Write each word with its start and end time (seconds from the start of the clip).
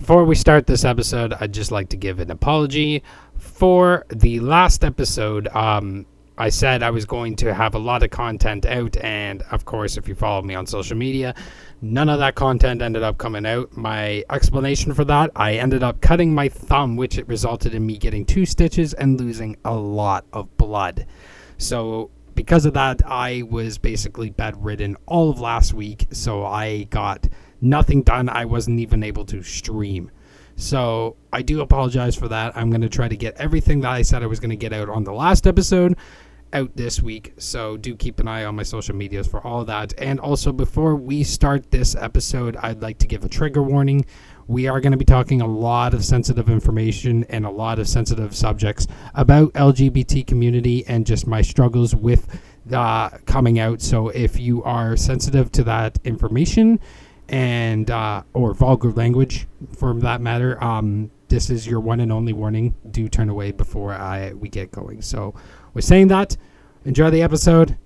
Before 0.00 0.24
we 0.24 0.34
start 0.34 0.66
this 0.66 0.86
episode, 0.86 1.34
I'd 1.40 1.52
just 1.52 1.70
like 1.70 1.90
to 1.90 1.96
give 1.96 2.20
an 2.20 2.30
apology 2.30 3.02
for 3.36 4.06
the 4.08 4.40
last 4.40 4.82
episode. 4.82 5.46
Um, 5.48 6.06
I 6.38 6.48
said 6.48 6.82
I 6.82 6.88
was 6.88 7.04
going 7.04 7.36
to 7.36 7.52
have 7.52 7.74
a 7.74 7.78
lot 7.78 8.02
of 8.02 8.08
content 8.08 8.64
out, 8.64 8.96
and 8.96 9.42
of 9.50 9.66
course, 9.66 9.98
if 9.98 10.08
you 10.08 10.14
follow 10.14 10.40
me 10.40 10.54
on 10.54 10.66
social 10.66 10.96
media, 10.96 11.34
none 11.82 12.08
of 12.08 12.18
that 12.18 12.34
content 12.34 12.80
ended 12.80 13.02
up 13.02 13.18
coming 13.18 13.44
out. 13.44 13.76
My 13.76 14.24
explanation 14.30 14.94
for 14.94 15.04
that, 15.04 15.32
I 15.36 15.56
ended 15.56 15.82
up 15.82 16.00
cutting 16.00 16.34
my 16.34 16.48
thumb, 16.48 16.96
which 16.96 17.18
it 17.18 17.28
resulted 17.28 17.74
in 17.74 17.84
me 17.84 17.98
getting 17.98 18.24
two 18.24 18.46
stitches 18.46 18.94
and 18.94 19.20
losing 19.20 19.58
a 19.66 19.74
lot 19.74 20.24
of 20.32 20.56
blood. 20.56 21.06
So, 21.58 22.10
because 22.34 22.64
of 22.64 22.72
that, 22.72 23.02
I 23.04 23.42
was 23.42 23.76
basically 23.76 24.30
bedridden 24.30 24.96
all 25.04 25.28
of 25.28 25.40
last 25.40 25.74
week, 25.74 26.06
so 26.10 26.46
I 26.46 26.84
got 26.84 27.28
nothing 27.60 28.02
done. 28.02 28.28
I 28.28 28.44
wasn't 28.44 28.80
even 28.80 29.02
able 29.02 29.24
to 29.26 29.42
stream. 29.42 30.10
So 30.56 31.16
I 31.32 31.42
do 31.42 31.62
apologize 31.62 32.14
for 32.14 32.28
that. 32.28 32.56
I'm 32.56 32.70
going 32.70 32.82
to 32.82 32.88
try 32.88 33.08
to 33.08 33.16
get 33.16 33.36
everything 33.36 33.80
that 33.80 33.90
I 33.90 34.02
said 34.02 34.22
I 34.22 34.26
was 34.26 34.40
going 34.40 34.50
to 34.50 34.56
get 34.56 34.72
out 34.72 34.88
on 34.88 35.04
the 35.04 35.12
last 35.12 35.46
episode 35.46 35.96
out 36.52 36.76
this 36.76 37.00
week. 37.00 37.32
So 37.38 37.76
do 37.76 37.94
keep 37.96 38.20
an 38.20 38.28
eye 38.28 38.44
on 38.44 38.56
my 38.56 38.62
social 38.62 38.94
medias 38.94 39.26
for 39.26 39.44
all 39.46 39.64
that. 39.64 39.94
And 39.98 40.20
also, 40.20 40.52
before 40.52 40.96
we 40.96 41.22
start 41.22 41.70
this 41.70 41.94
episode, 41.94 42.56
I'd 42.56 42.82
like 42.82 42.98
to 42.98 43.06
give 43.06 43.24
a 43.24 43.28
trigger 43.28 43.62
warning. 43.62 44.04
We 44.48 44.66
are 44.66 44.80
going 44.80 44.92
to 44.92 44.98
be 44.98 45.04
talking 45.04 45.40
a 45.40 45.46
lot 45.46 45.94
of 45.94 46.04
sensitive 46.04 46.48
information 46.48 47.24
and 47.28 47.46
a 47.46 47.50
lot 47.50 47.78
of 47.78 47.88
sensitive 47.88 48.34
subjects 48.34 48.86
about 49.14 49.52
LGBT 49.52 50.26
community 50.26 50.84
and 50.88 51.06
just 51.06 51.26
my 51.26 51.40
struggles 51.40 51.94
with 51.94 52.40
uh, 52.72 53.10
coming 53.26 53.60
out. 53.60 53.80
So 53.80 54.08
if 54.08 54.38
you 54.38 54.62
are 54.64 54.96
sensitive 54.96 55.52
to 55.52 55.64
that 55.64 55.98
information 56.04 56.80
and 57.30 57.90
uh, 57.90 58.22
or 58.34 58.52
vulgar 58.54 58.90
language, 58.90 59.46
for 59.78 59.94
that 59.94 60.20
matter, 60.20 60.62
um, 60.62 61.10
this 61.28 61.48
is 61.48 61.66
your 61.66 61.78
one 61.78 62.00
and 62.00 62.12
only 62.12 62.32
warning. 62.32 62.74
Do 62.90 63.08
turn 63.08 63.28
away 63.28 63.52
before 63.52 63.94
I 63.94 64.32
we 64.32 64.48
get 64.48 64.72
going. 64.72 65.00
So 65.00 65.32
with 65.72 65.84
saying 65.84 66.08
that, 66.08 66.36
enjoy 66.84 67.10
the 67.10 67.22
episode. 67.22 67.78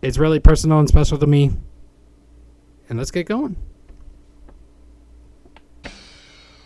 It's 0.00 0.16
really 0.16 0.40
personal 0.40 0.78
and 0.78 0.88
special 0.88 1.18
to 1.18 1.26
me. 1.26 1.52
And 2.88 2.98
let's 2.98 3.10
get 3.10 3.26
going. 3.26 3.56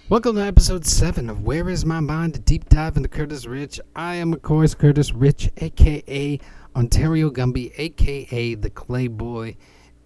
Welcome 0.09 0.37
to 0.37 0.43
episode 0.43 0.87
7 0.87 1.29
of 1.29 1.43
Where 1.43 1.69
Is 1.69 1.85
My 1.85 1.99
Mind? 1.99 2.37
A 2.37 2.39
deep 2.39 2.69
dive 2.69 2.97
into 2.97 3.09
Curtis 3.09 3.47
Rich. 3.47 3.81
I 3.97 4.17
am, 4.17 4.33
of 4.33 4.43
course, 4.43 4.75
Curtis 4.75 5.13
Rich, 5.13 5.51
aka 5.57 6.39
Ontario 6.77 7.31
Gumby, 7.31 7.73
aka 7.79 8.55
the 8.55 8.71
Clay 8.71 9.09
Boy. 9.09 9.57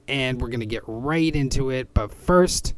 And 0.09 0.41
we're 0.41 0.49
going 0.49 0.61
to 0.61 0.67
get 0.67 0.83
right 0.87 1.35
into 1.35 1.71
it. 1.71 1.93
But 1.95 2.13
first, 2.13 2.75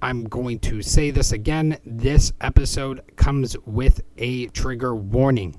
I'm 0.00 0.24
going 0.24 0.58
to 0.60 0.82
say 0.82 1.10
this 1.10 1.32
again. 1.32 1.78
This 1.86 2.32
episode 2.40 3.02
comes 3.16 3.56
with 3.66 4.02
a 4.18 4.46
trigger 4.48 4.94
warning 4.94 5.56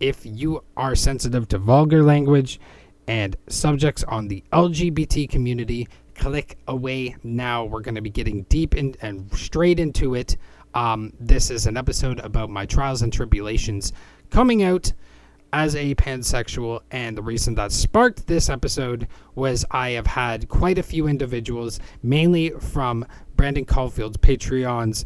if 0.00 0.26
you 0.26 0.62
are 0.76 0.94
sensitive 0.94 1.48
to 1.48 1.58
vulgar 1.58 2.02
language 2.02 2.60
and 3.06 3.36
subjects 3.48 4.04
on 4.04 4.28
the 4.28 4.42
LGBT 4.52 5.28
community, 5.28 5.88
click 6.14 6.58
away 6.68 7.16
now. 7.22 7.64
We're 7.64 7.80
going 7.80 7.94
to 7.94 8.00
be 8.00 8.10
getting 8.10 8.42
deep 8.44 8.74
in 8.74 8.94
and 9.00 9.32
straight 9.34 9.80
into 9.80 10.14
it. 10.14 10.36
Um, 10.74 11.12
this 11.20 11.50
is 11.50 11.66
an 11.66 11.76
episode 11.76 12.18
about 12.20 12.50
my 12.50 12.66
trials 12.66 13.02
and 13.02 13.12
tribulations 13.12 13.92
coming 14.30 14.62
out 14.62 14.92
as 15.54 15.76
a 15.76 15.94
pansexual, 15.94 16.80
and 16.90 17.16
the 17.16 17.22
reason 17.22 17.54
that 17.54 17.70
sparked 17.70 18.26
this 18.26 18.48
episode 18.48 19.06
was 19.36 19.64
I 19.70 19.90
have 19.90 20.08
had 20.08 20.48
quite 20.48 20.78
a 20.78 20.82
few 20.82 21.06
individuals, 21.06 21.78
mainly 22.02 22.50
from 22.50 23.06
Brendone 23.36 23.64
Caulfield's 23.64 24.16
Patreon's 24.16 25.04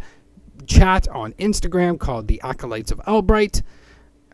chat 0.66 1.06
on 1.08 1.34
Instagram 1.34 2.00
called 2.00 2.28
the 2.28 2.40
Acolytes 2.42 2.90
of 2.90 2.98
Albright 3.00 3.62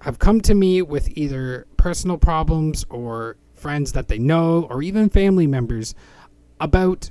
have 0.03 0.21
come 0.21 0.41
to 0.43 0.55
me 0.55 0.83
with 0.83 1.09
either 1.19 1.67
personal 1.79 2.17
problems 2.17 2.87
or 2.91 3.37
friends 3.57 3.91
that 3.93 4.07
they 4.07 4.19
know 4.19 4.69
or 4.71 4.83
even 4.83 5.09
family 5.09 5.49
members 5.49 5.97
about 6.61 7.11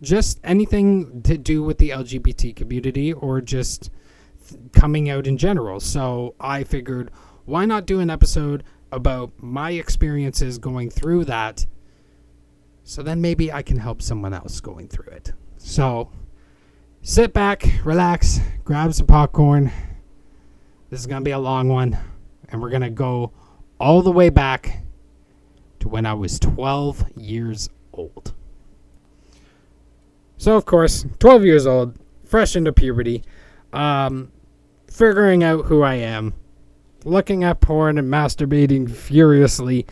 just 0.00 0.38
anything 0.44 1.22
to 1.22 1.36
do 1.36 1.64
with 1.64 1.78
the 1.78 1.90
LGBT 1.90 2.54
community 2.54 3.12
or 3.12 3.40
just 3.40 3.90
coming 4.72 5.10
out 5.10 5.26
in 5.26 5.36
general. 5.36 5.80
So 5.80 6.36
I 6.38 6.62
figured, 6.62 7.10
why 7.44 7.64
not 7.64 7.86
do 7.86 8.00
an 8.00 8.10
episode 8.10 8.62
about 8.90 9.32
my 9.38 9.72
experiences 9.72 10.58
going 10.58 10.90
through 10.90 11.24
that? 11.26 11.66
So 12.84 13.02
then 13.02 13.20
maybe 13.20 13.52
I 13.52 13.62
can 13.62 13.78
help 13.78 14.02
someone 14.02 14.34
else 14.34 14.60
going 14.60 14.88
through 14.88 15.12
it. 15.12 15.32
So 15.56 16.10
sit 17.02 17.32
back, 17.32 17.64
relax, 17.84 18.40
grab 18.64 18.92
some 18.94 19.06
popcorn 19.06 19.70
this 20.92 21.00
is 21.00 21.06
going 21.06 21.22
to 21.22 21.24
be 21.24 21.30
a 21.30 21.38
long 21.38 21.70
one, 21.70 21.96
and 22.50 22.60
we're 22.60 22.68
going 22.68 22.82
to 22.82 22.90
go 22.90 23.32
all 23.80 24.02
the 24.02 24.12
way 24.12 24.28
back 24.28 24.82
to 25.80 25.88
when 25.88 26.04
I 26.04 26.12
was 26.12 26.38
12 26.38 27.16
years 27.16 27.70
old. 27.94 28.34
So, 30.36 30.54
of 30.54 30.66
course, 30.66 31.06
12 31.18 31.46
years 31.46 31.66
old, 31.66 31.96
fresh 32.24 32.56
into 32.56 32.74
puberty, 32.74 33.24
um, 33.72 34.30
figuring 34.86 35.42
out 35.42 35.64
who 35.64 35.80
I 35.80 35.94
am, 35.94 36.34
looking 37.04 37.44
at 37.44 37.60
porn 37.60 37.98
and 37.98 38.08
masturbating 38.08 38.90
furiously. 38.90 39.86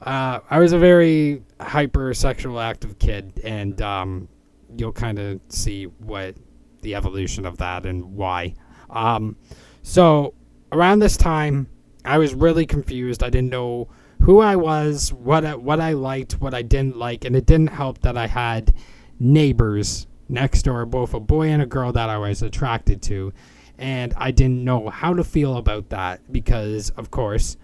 Uh, 0.00 0.40
I 0.50 0.58
was 0.58 0.72
a 0.72 0.78
very 0.78 1.42
hypersexual 1.60 2.62
active 2.62 2.98
kid, 2.98 3.40
and 3.42 3.80
um, 3.80 4.28
you'll 4.76 4.92
kind 4.92 5.18
of 5.18 5.40
see 5.48 5.84
what 5.84 6.36
the 6.82 6.94
evolution 6.94 7.46
of 7.46 7.58
that 7.58 7.86
and 7.86 8.04
why. 8.14 8.54
Um, 8.90 9.36
so 9.82 10.34
around 10.72 10.98
this 10.98 11.16
time, 11.16 11.68
I 12.04 12.18
was 12.18 12.34
really 12.34 12.66
confused. 12.66 13.22
I 13.22 13.30
didn't 13.30 13.50
know 13.50 13.88
who 14.20 14.40
I 14.40 14.56
was, 14.56 15.12
what 15.12 15.44
I, 15.44 15.54
what 15.54 15.80
I 15.80 15.92
liked, 15.92 16.40
what 16.40 16.54
I 16.54 16.62
didn't 16.62 16.96
like, 16.96 17.24
and 17.24 17.34
it 17.34 17.46
didn't 17.46 17.70
help 17.70 18.00
that 18.00 18.16
I 18.16 18.26
had 18.26 18.74
neighbors 19.18 20.06
next 20.28 20.62
door, 20.62 20.86
both 20.86 21.14
a 21.14 21.20
boy 21.20 21.48
and 21.48 21.62
a 21.62 21.66
girl 21.66 21.92
that 21.92 22.08
I 22.08 22.18
was 22.18 22.42
attracted 22.42 23.02
to, 23.02 23.32
and 23.78 24.14
I 24.16 24.30
didn't 24.30 24.64
know 24.64 24.88
how 24.88 25.14
to 25.14 25.24
feel 25.24 25.56
about 25.56 25.90
that 25.90 26.32
because, 26.32 26.90
of 26.90 27.10
course, 27.10 27.56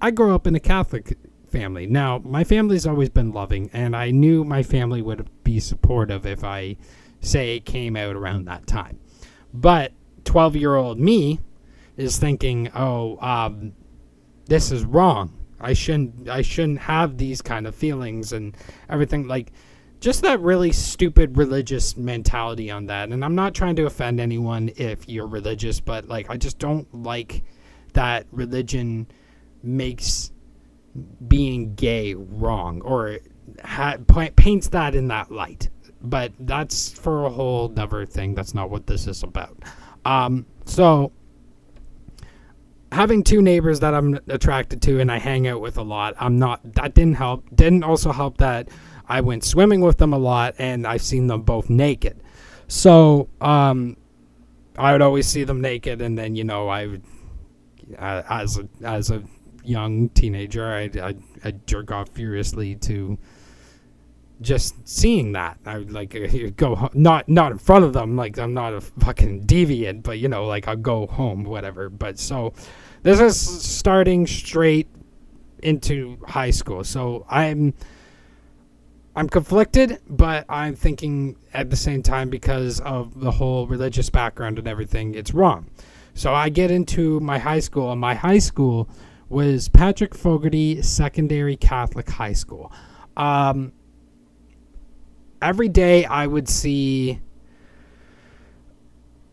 I 0.00 0.10
grew 0.10 0.34
up 0.34 0.46
in 0.46 0.54
a 0.54 0.60
Catholic 0.60 1.16
family. 1.46 1.86
Now, 1.86 2.18
my 2.18 2.44
family's 2.44 2.86
always 2.86 3.08
been 3.08 3.32
loving, 3.32 3.70
and 3.72 3.96
I 3.96 4.10
knew 4.10 4.44
my 4.44 4.62
family 4.62 5.00
would 5.00 5.28
be 5.44 5.60
supportive 5.60 6.26
if 6.26 6.44
I, 6.44 6.76
say, 7.20 7.60
came 7.60 7.96
out 7.96 8.16
around 8.16 8.44
that 8.46 8.66
time. 8.66 8.98
But 9.52 9.92
12 10.24 10.56
year 10.56 10.74
old 10.74 10.98
me 10.98 11.40
is 11.96 12.18
thinking, 12.18 12.70
"Oh, 12.74 13.18
um, 13.20 13.72
this 14.46 14.72
is 14.72 14.84
wrong. 14.84 15.32
I 15.60 15.72
shouldn't. 15.72 16.28
I 16.28 16.42
shouldn't 16.42 16.80
have 16.80 17.18
these 17.18 17.40
kind 17.40 17.66
of 17.66 17.74
feelings 17.74 18.32
and 18.32 18.56
everything." 18.88 19.28
Like, 19.28 19.52
just 20.00 20.22
that 20.22 20.40
really 20.40 20.72
stupid 20.72 21.36
religious 21.36 21.96
mentality 21.96 22.70
on 22.70 22.86
that. 22.86 23.10
And 23.10 23.24
I'm 23.24 23.34
not 23.34 23.54
trying 23.54 23.76
to 23.76 23.86
offend 23.86 24.20
anyone 24.20 24.70
if 24.76 25.08
you're 25.08 25.26
religious, 25.26 25.80
but 25.80 26.08
like, 26.08 26.28
I 26.30 26.36
just 26.36 26.58
don't 26.58 26.92
like 26.94 27.42
that 27.94 28.26
religion 28.30 29.06
makes 29.62 30.30
being 31.26 31.74
gay 31.74 32.14
wrong 32.14 32.80
or 32.82 33.18
ha- 33.64 33.96
paints 34.36 34.68
that 34.68 34.94
in 34.94 35.08
that 35.08 35.30
light. 35.30 35.70
But 36.00 36.32
that's 36.38 36.90
for 36.90 37.24
a 37.24 37.30
whole 37.30 37.72
other 37.76 38.04
thing. 38.04 38.34
That's 38.34 38.54
not 38.54 38.68
what 38.70 38.86
this 38.86 39.06
is 39.06 39.22
about. 39.22 39.56
Um, 40.04 40.44
so 40.66 41.12
having 42.92 43.22
two 43.22 43.40
neighbors 43.42 43.80
that 43.80 43.94
I'm 43.94 44.20
attracted 44.28 44.82
to 44.82 45.00
and 45.00 45.10
I 45.10 45.18
hang 45.18 45.48
out 45.48 45.60
with 45.60 45.78
a 45.78 45.82
lot, 45.82 46.14
I'm 46.18 46.38
not 46.38 46.60
that 46.74 46.94
didn't 46.94 47.14
help. 47.14 47.44
Didn't 47.54 47.84
also 47.84 48.12
help 48.12 48.38
that 48.38 48.68
I 49.08 49.20
went 49.20 49.44
swimming 49.44 49.80
with 49.80 49.98
them 49.98 50.12
a 50.12 50.18
lot 50.18 50.54
and 50.58 50.86
I've 50.86 51.02
seen 51.02 51.26
them 51.26 51.42
both 51.42 51.68
naked. 51.70 52.22
So, 52.68 53.28
um 53.40 53.96
I 54.76 54.92
would 54.92 55.02
always 55.02 55.26
see 55.26 55.44
them 55.44 55.60
naked 55.60 56.00
and 56.02 56.18
then, 56.18 56.34
you 56.34 56.44
know, 56.44 56.68
I 56.68 56.86
would 56.86 57.02
uh, 57.98 58.22
as 58.28 58.58
a 58.58 58.68
as 58.82 59.10
a 59.10 59.22
young 59.64 60.08
teenager, 60.10 60.66
I'd, 60.66 60.96
I'd, 60.96 61.66
jerk 61.66 61.90
off 61.90 62.10
furiously 62.10 62.74
to 62.76 63.18
just 64.40 64.86
seeing 64.86 65.32
that. 65.32 65.58
I 65.64 65.78
would 65.78 65.92
like 65.92 66.16
go 66.56 66.90
not 66.94 67.28
not 67.28 67.52
in 67.52 67.58
front 67.58 67.84
of 67.84 67.92
them 67.92 68.16
like 68.16 68.38
i'm 68.38 68.52
not 68.52 68.74
a 68.74 68.80
fucking 68.80 69.46
deviant 69.46 70.02
but 70.02 70.18
you 70.18 70.28
know 70.28 70.44
like 70.44 70.68
i'll 70.68 70.76
go 70.76 71.06
home 71.06 71.44
whatever. 71.44 71.88
But 71.88 72.18
so 72.18 72.52
this 73.02 73.20
is 73.20 73.40
starting 73.40 74.26
straight 74.26 74.88
into 75.62 76.18
high 76.26 76.50
school. 76.50 76.84
So 76.84 77.26
i'm 77.28 77.74
i'm 79.16 79.28
conflicted 79.28 79.98
but 80.08 80.44
i'm 80.48 80.74
thinking 80.74 81.36
at 81.52 81.70
the 81.70 81.76
same 81.76 82.02
time 82.02 82.28
because 82.28 82.80
of 82.80 83.20
the 83.20 83.30
whole 83.30 83.66
religious 83.66 84.10
background 84.10 84.58
and 84.58 84.68
everything 84.68 85.14
it's 85.14 85.34
wrong 85.34 85.66
so 86.14 86.32
i 86.34 86.48
get 86.48 86.70
into 86.70 87.20
my 87.20 87.38
high 87.38 87.60
school 87.60 87.90
and 87.92 88.00
my 88.00 88.14
high 88.14 88.38
school 88.38 88.88
was 89.28 89.68
patrick 89.68 90.14
fogarty 90.14 90.80
secondary 90.82 91.56
catholic 91.56 92.08
high 92.08 92.32
school 92.32 92.72
um, 93.16 93.72
every 95.44 95.68
day 95.68 96.04
I 96.04 96.26
would 96.26 96.48
see 96.48 97.20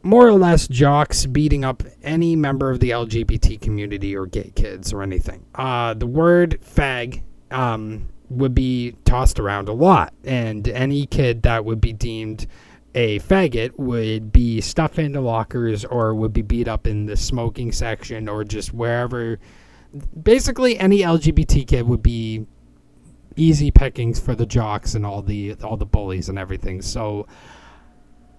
more 0.04 0.28
or 0.28 0.34
less 0.34 0.68
jocks 0.68 1.26
beating 1.26 1.64
up 1.64 1.84
any 2.04 2.36
member 2.36 2.70
of 2.70 2.80
the 2.80 2.90
LGBT 2.90 3.62
community 3.62 4.16
or 4.16 4.26
gay 4.26 4.52
kids 4.56 4.92
or 4.94 5.04
anything. 5.04 5.46
Uh, 5.56 5.94
the 5.94 6.08
word 6.08 6.60
fag 6.62 7.22
um, 7.50 8.10
would 8.32 8.56
be 8.56 8.96
tossed 9.06 9.40
around 9.40 9.70
a 9.70 9.74
lot, 9.74 10.14
and 10.24 10.68
any 10.68 11.06
kid 11.06 11.44
that 11.44 11.66
would 11.66 11.82
be 11.82 11.94
deemed 11.94 12.48
a 12.94 13.20
faggot 13.20 13.78
would 13.78 14.32
be 14.34 14.60
stuffed 14.60 15.00
into 15.00 15.22
lockers 15.22 15.86
or 15.86 16.14
would 16.14 16.34
be 16.34 16.42
beat 16.42 16.68
up 16.68 16.86
in 16.86 17.06
the 17.06 17.16
smoking 17.16 17.72
section 17.72 18.28
or 18.28 18.44
just 18.44 18.74
wherever. 18.74 19.40
Basically, 20.22 20.78
any 20.78 21.00
LGBT 21.00 21.68
kid 21.68 21.88
would 21.88 22.04
be 22.04 22.46
easy 23.38 23.72
pickings 23.72 24.20
for 24.20 24.36
the 24.36 24.46
jocks 24.46 24.94
and 24.94 25.06
all 25.06 25.22
the 25.22 25.56
all 25.64 25.78
the 25.78 25.86
bullies 25.86 26.28
and 26.28 26.38
everything. 26.38 26.82
So 26.82 27.28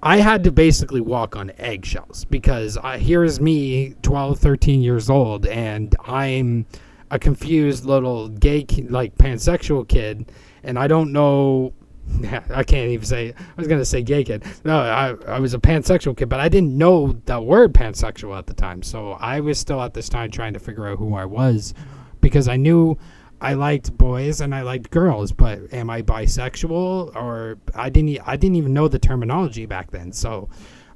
I 0.03 0.19
had 0.19 0.45
to 0.45 0.53
basically 0.53 1.01
walk 1.01 1.37
on 1.37 1.53
eggshells 1.59 2.25
because 2.27 2.77
uh, 2.77 2.99
here's 2.99 3.41
me, 3.41 3.95
12, 4.03 4.39
13 4.39 4.83
years 4.83 5.09
old, 5.09 5.47
and 5.47 5.95
I'm 6.05 6.67
a 7.13 7.19
confused 7.19 7.85
little 7.85 8.29
gay, 8.29 8.67
like 8.89 9.15
pansexual 9.17 9.87
kid, 9.87 10.33
and 10.65 10.79
I 10.79 10.89
don't 10.89 11.13
know. 11.13 11.75
I 12.51 12.65
can't 12.65 12.91
even 12.91 13.05
say. 13.05 13.35
I 13.37 13.55
was 13.57 13.69
gonna 13.69 13.85
say 13.85 14.03
gay 14.03 14.25
kid. 14.25 14.45
No, 14.65 14.81
I 14.81 15.15
I 15.29 15.39
was 15.39 15.53
a 15.53 15.59
pansexual 15.59 16.17
kid, 16.17 16.31
but 16.31 16.41
I 16.41 16.49
didn't 16.49 16.77
know 16.77 17.13
the 17.27 17.41
word 17.41 17.75
pansexual 17.75 18.37
at 18.37 18.47
the 18.47 18.55
time. 18.55 18.83
So 18.83 19.13
I 19.13 19.41
was 19.41 19.59
still 19.59 19.81
at 19.83 19.93
this 19.93 20.09
time 20.09 20.31
trying 20.31 20.55
to 20.55 20.59
figure 20.59 20.89
out 20.89 20.99
who 20.99 21.15
I 21.15 21.27
was, 21.27 21.75
because 22.23 22.49
I 22.49 22.57
knew 22.57 22.97
I 23.43 23.53
liked 23.55 23.97
boys 23.99 24.41
and 24.41 24.55
I 24.55 24.63
liked 24.63 24.91
girls, 24.91 25.33
but 25.33 25.71
am 25.73 25.91
I 25.91 26.01
bisexual 26.01 27.15
or 27.15 27.59
I 27.75 27.91
didn't 27.91 28.27
I 28.27 28.37
didn't 28.37 28.57
even 28.57 28.73
know 28.73 28.89
the 28.89 28.99
terminology 28.99 29.67
back 29.67 29.91
then. 29.91 30.13
So 30.13 30.49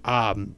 um, 0.02 0.56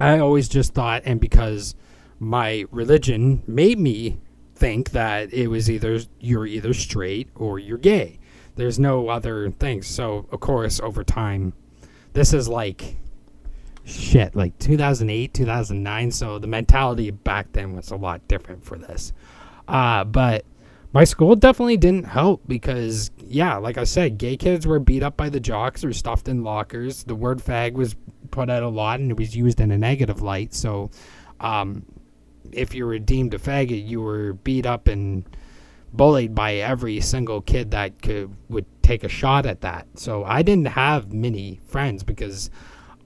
I 0.00 0.18
always 0.18 0.48
just 0.48 0.72
thought 0.72 1.02
and 1.04 1.20
because 1.20 1.74
my 2.18 2.64
religion 2.70 3.42
made 3.46 3.78
me 3.78 4.18
think 4.62 4.90
that 4.90 5.34
it 5.34 5.48
was 5.48 5.68
either 5.68 5.98
you're 6.20 6.46
either 6.46 6.72
straight 6.72 7.28
or 7.34 7.58
you're 7.58 7.76
gay. 7.76 8.20
There's 8.54 8.78
no 8.78 9.08
other 9.08 9.50
things. 9.50 9.88
So 9.88 10.28
of 10.30 10.38
course 10.38 10.78
over 10.78 11.02
time 11.02 11.52
this 12.12 12.32
is 12.32 12.48
like 12.48 12.94
shit 13.84 14.36
like 14.36 14.56
2008 14.60 15.34
2009 15.34 16.10
so 16.12 16.38
the 16.38 16.46
mentality 16.46 17.10
back 17.10 17.50
then 17.52 17.74
was 17.74 17.90
a 17.90 17.96
lot 17.96 18.26
different 18.28 18.64
for 18.64 18.78
this 18.78 19.12
uh, 19.66 20.04
but 20.04 20.44
my 20.92 21.02
school 21.02 21.34
definitely 21.34 21.76
didn't 21.76 22.04
help 22.04 22.40
because 22.46 23.10
yeah 23.18 23.56
like 23.56 23.76
i 23.76 23.82
said 23.82 24.18
gay 24.18 24.36
kids 24.36 24.68
were 24.68 24.78
beat 24.78 25.02
up 25.02 25.16
by 25.16 25.28
the 25.28 25.40
jocks 25.40 25.82
or 25.84 25.92
stuffed 25.92 26.28
in 26.28 26.44
lockers 26.44 27.02
the 27.04 27.14
word 27.14 27.38
fag 27.38 27.72
was 27.72 27.96
put 28.30 28.48
out 28.48 28.62
a 28.62 28.68
lot 28.68 29.00
and 29.00 29.10
it 29.10 29.16
was 29.18 29.34
used 29.34 29.58
in 29.58 29.72
a 29.72 29.78
negative 29.78 30.22
light 30.22 30.54
so 30.54 30.88
um, 31.40 31.84
if 32.52 32.74
you 32.74 32.86
were 32.86 32.98
deemed 32.98 33.34
a 33.34 33.38
faggot 33.38 33.86
you 33.86 34.00
were 34.00 34.34
beat 34.34 34.66
up 34.66 34.88
and 34.88 35.24
bullied 35.92 36.34
by 36.34 36.54
every 36.54 37.00
single 37.00 37.40
kid 37.40 37.70
that 37.70 38.00
could 38.00 38.34
would 38.48 38.66
take 38.82 39.04
a 39.04 39.08
shot 39.08 39.46
at 39.46 39.60
that 39.60 39.86
so 39.94 40.24
i 40.24 40.42
didn't 40.42 40.68
have 40.68 41.12
many 41.12 41.60
friends 41.66 42.02
because 42.02 42.50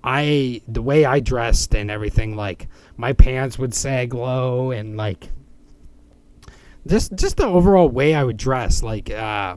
i 0.05 0.61
the 0.69 0.83
way 0.83 1.05
i 1.05 1.19
dressed 1.21 1.75
and 1.75 1.91
everything 1.91 2.37
like 2.37 2.69
my 2.97 3.13
pants 3.13 3.59
would 3.59 3.75
sag 3.75 4.15
low 4.15 4.71
and 4.71 4.97
like 4.97 5.31
just 6.87 7.15
just 7.17 7.37
the 7.37 7.47
overall 7.47 7.89
way 7.89 8.15
I 8.15 8.25
would 8.25 8.37
dress. 8.37 8.83
Like 8.83 9.11
uh, 9.11 9.57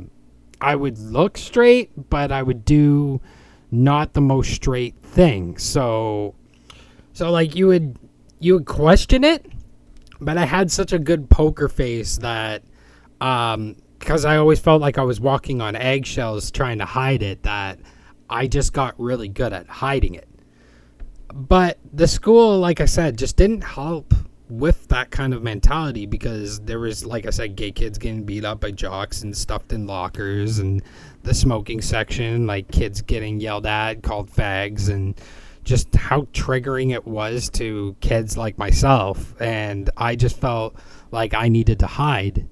I 0.59 0.75
would 0.75 0.97
look 0.97 1.38
straight, 1.38 2.09
but 2.09 2.31
I 2.31 2.44
would 2.44 2.65
do 2.65 3.21
not 3.71 4.13
the 4.13 4.21
most 4.21 4.51
straight 4.53 4.95
thing. 5.03 5.57
So 5.57 6.36
so 7.13 7.31
like 7.31 7.56
you 7.56 7.68
would 7.68 7.97
you 8.39 8.56
would 8.56 8.65
question 8.65 9.24
it, 9.24 9.45
but 10.21 10.38
I 10.38 10.45
had 10.45 10.71
such 10.71 10.94
a 10.94 11.00
good 11.00 11.30
poker 11.30 11.68
face 11.68 12.18
that 12.18 12.63
um 13.21 13.75
because 14.00 14.24
I 14.24 14.38
always 14.38 14.60
felt 14.60 14.81
like 14.81 14.98
I 14.98 15.04
was 15.04 15.19
walking 15.19 15.60
on 15.62 15.75
eggshells 15.75 16.51
trying 16.51 16.77
to 16.77 16.86
hide 16.86 17.21
it 17.21 17.44
that 17.44 17.80
I 18.30 18.48
just 18.48 18.71
got 18.71 18.95
really 18.98 19.27
good 19.27 19.51
at 19.51 19.68
hiding 19.68 20.16
it. 20.16 20.27
But 21.33 21.80
the 21.94 22.07
school, 22.07 22.60
like 22.60 22.80
I 22.80 22.86
said, 22.86 23.18
just 23.18 23.36
didn't 23.36 23.62
help 23.62 24.13
with 24.50 24.88
that 24.88 25.12
kind 25.12 25.33
of 25.33 25.44
mentality 25.44 26.07
because 26.07 26.60
there 26.62 26.80
was 26.80 27.06
like 27.06 27.27
I 27.27 27.30
said 27.30 27.56
gay 27.56 27.72
kids 27.72 28.00
getting 28.00 28.24
beat 28.24 28.44
up 28.44 28.62
by 28.62 28.72
jocks 28.72 29.22
and 29.22 29.38
stuffed 29.38 29.72
in 29.74 29.86
lockers 29.86 30.57
and 30.57 30.81
the 31.22 31.36
smoking 31.36 31.81
section 31.81 32.48
like 32.48 32.72
kids 32.72 33.04
getting 33.04 33.39
yelled 33.39 33.68
at 33.68 34.01
called 34.01 34.31
fags 34.31 34.89
and 34.89 35.22
just 35.69 35.94
how 35.95 36.21
triggering 36.33 36.92
it 36.92 37.06
was 37.06 37.50
to 37.51 37.95
kids 38.01 38.36
like 38.36 38.57
myself 38.57 39.39
and 39.39 39.89
I 39.95 40.16
just 40.16 40.42
felt 40.42 40.75
like 41.12 41.36
I 41.36 41.48
needed 41.48 41.80
to 41.80 41.88
hide 41.88 42.48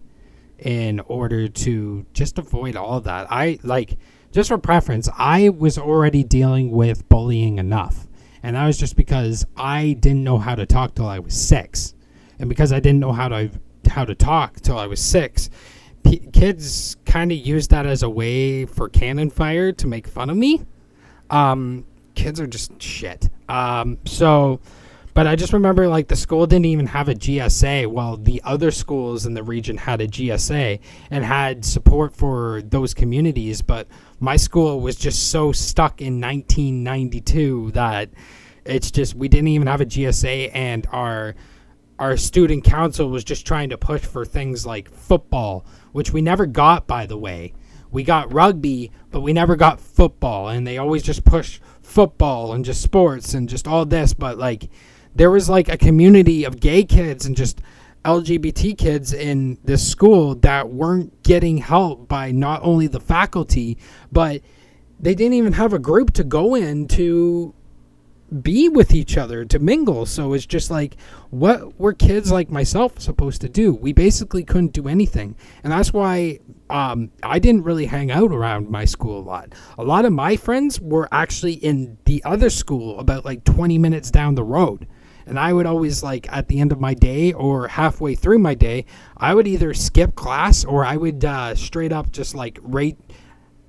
in 0.59 0.99
order 1.01 1.47
to 1.47 2.05
just 2.13 2.37
avoid 2.37 2.75
all 2.75 3.01
that. 3.01 3.27
I 3.31 3.57
like 3.63 3.97
just 4.31 4.49
for 4.49 4.59
preference, 4.59 5.09
I 5.17 5.49
was 5.49 5.79
already 5.79 6.23
dealing 6.23 6.69
with 6.71 7.09
bullying 7.09 7.57
enough 7.57 8.07
and 8.43 8.55
that 8.55 8.65
was 8.65 8.77
just 8.77 8.95
because 8.95 9.45
I 9.57 9.93
didn't 9.99 10.23
know 10.23 10.37
how 10.37 10.55
to 10.55 10.65
talk 10.65 10.95
till 10.95 11.07
I 11.07 11.19
was 11.19 11.33
six, 11.33 11.95
and 12.39 12.47
because 12.47 12.71
I 12.71 12.79
didn't 12.79 12.99
know 12.99 13.11
how 13.11 13.27
to 13.29 13.49
how 13.89 14.05
to 14.05 14.15
talk 14.15 14.61
till 14.61 14.77
I 14.77 14.85
was 14.85 15.01
six, 15.01 15.49
p- 16.03 16.29
kids 16.31 16.97
kind 17.05 17.31
of 17.31 17.37
used 17.37 17.71
that 17.71 17.85
as 17.85 18.03
a 18.03 18.09
way 18.09 18.65
for 18.65 18.89
cannon 18.89 19.29
fire 19.29 19.71
to 19.73 19.87
make 19.87 20.07
fun 20.07 20.29
of 20.29 20.37
me. 20.37 20.61
Um, 21.29 21.85
kids 22.17 22.41
are 22.41 22.47
just 22.47 22.81
shit. 22.81 23.29
Um, 23.47 23.99
so, 24.05 24.59
but 25.13 25.27
I 25.27 25.35
just 25.35 25.53
remember 25.53 25.87
like 25.87 26.07
the 26.07 26.15
school 26.15 26.45
didn't 26.47 26.65
even 26.65 26.87
have 26.87 27.07
a 27.07 27.13
GSA, 27.13 27.87
while 27.87 28.17
the 28.17 28.41
other 28.43 28.71
schools 28.71 29.25
in 29.25 29.33
the 29.33 29.43
region 29.43 29.77
had 29.77 30.01
a 30.01 30.07
GSA 30.07 30.79
and 31.11 31.23
had 31.23 31.63
support 31.63 32.15
for 32.15 32.61
those 32.63 32.93
communities, 32.93 33.61
but 33.61 33.87
my 34.19 34.35
school 34.35 34.81
was 34.81 34.95
just 34.95 35.29
so 35.31 35.51
stuck 35.51 36.01
in 36.01 36.19
1992 36.19 37.71
that 37.71 38.09
it's 38.65 38.91
just 38.91 39.15
we 39.15 39.27
didn't 39.27 39.47
even 39.47 39.67
have 39.67 39.79
a 39.79 39.85
GSA 39.85 40.51
and 40.53 40.87
our 40.91 41.35
our 41.99 42.15
student 42.17 42.63
council 42.63 43.09
was 43.09 43.23
just 43.23 43.45
trying 43.45 43.69
to 43.69 43.77
push 43.77 44.01
for 44.01 44.23
things 44.23 44.65
like 44.67 44.91
football, 44.91 45.65
which 45.93 46.13
we 46.13 46.21
never 46.21 46.45
got 46.45 46.85
by 46.87 47.05
the 47.05 47.17
way. 47.17 47.53
We 47.89 48.03
got 48.03 48.33
rugby, 48.33 48.91
but 49.11 49.21
we 49.21 49.33
never 49.33 49.55
got 49.55 49.79
football 49.79 50.49
and 50.49 50.67
they 50.67 50.77
always 50.77 51.03
just 51.03 51.23
push 51.23 51.59
football 51.87 52.53
and 52.53 52.65
just 52.65 52.81
sports 52.81 53.33
and 53.33 53.47
just 53.47 53.67
all 53.67 53.85
this, 53.85 54.13
but 54.13 54.37
like 54.37 54.69
there 55.15 55.31
was 55.31 55.49
like 55.49 55.69
a 55.69 55.77
community 55.77 56.43
of 56.43 56.59
gay 56.59 56.83
kids 56.83 57.25
and 57.25 57.35
just 57.35 57.61
LGBT 58.03 58.77
kids 58.77 59.13
in 59.13 59.57
this 59.63 59.89
school 59.89 60.35
that 60.35 60.69
weren't 60.69 61.23
getting 61.23 61.57
help 61.57 62.07
by 62.07 62.31
not 62.31 62.61
only 62.63 62.87
the 62.87 62.99
faculty, 62.99 63.77
but 64.11 64.41
they 64.99 65.15
didn't 65.15 65.33
even 65.33 65.53
have 65.53 65.73
a 65.73 65.79
group 65.79 66.13
to 66.13 66.23
go 66.23 66.55
in 66.55 66.87
to 66.89 67.53
be 68.41 68.67
with 68.67 68.93
each 68.93 69.17
other, 69.17 69.45
to 69.45 69.57
mingle. 69.57 70.05
So 70.05 70.33
it's 70.33 70.45
just 70.45 70.69
like, 70.69 70.97
what 71.29 71.79
were 71.79 71.93
kids 71.93 72.31
like 72.31 72.49
myself 72.49 72.99
supposed 72.99 73.41
to 73.41 73.49
do? 73.49 73.73
We 73.73 73.93
basically 73.93 74.43
couldn't 74.43 74.73
do 74.73 74.87
anything. 74.87 75.35
And 75.63 75.71
that's 75.71 75.93
why 75.93 76.39
um, 76.69 77.11
I 77.23 77.39
didn't 77.39 77.63
really 77.63 77.85
hang 77.85 78.11
out 78.11 78.31
around 78.31 78.69
my 78.69 78.85
school 78.85 79.19
a 79.19 79.21
lot. 79.21 79.53
A 79.77 79.83
lot 79.83 80.05
of 80.05 80.13
my 80.13 80.35
friends 80.35 80.79
were 80.79 81.07
actually 81.11 81.53
in 81.53 81.97
the 82.05 82.23
other 82.23 82.49
school 82.49 82.99
about 82.99 83.25
like 83.25 83.43
20 83.43 83.77
minutes 83.77 84.11
down 84.11 84.35
the 84.35 84.43
road 84.43 84.87
and 85.27 85.37
I 85.37 85.51
would 85.53 85.65
always 85.65 86.01
like 86.01 86.31
at 86.31 86.47
the 86.47 86.59
end 86.59 86.71
of 86.71 86.79
my 86.79 86.93
day 86.93 87.33
or 87.33 87.67
halfway 87.67 88.15
through 88.15 88.39
my 88.39 88.55
day, 88.55 88.85
I 89.17 89.33
would 89.33 89.47
either 89.47 89.73
skip 89.73 90.15
class 90.15 90.63
or 90.63 90.85
I 90.85 90.95
would 90.95 91.23
uh, 91.23 91.53
straight 91.55 91.91
up 91.91 92.11
just 92.11 92.33
like 92.33 92.59
right 92.61 92.97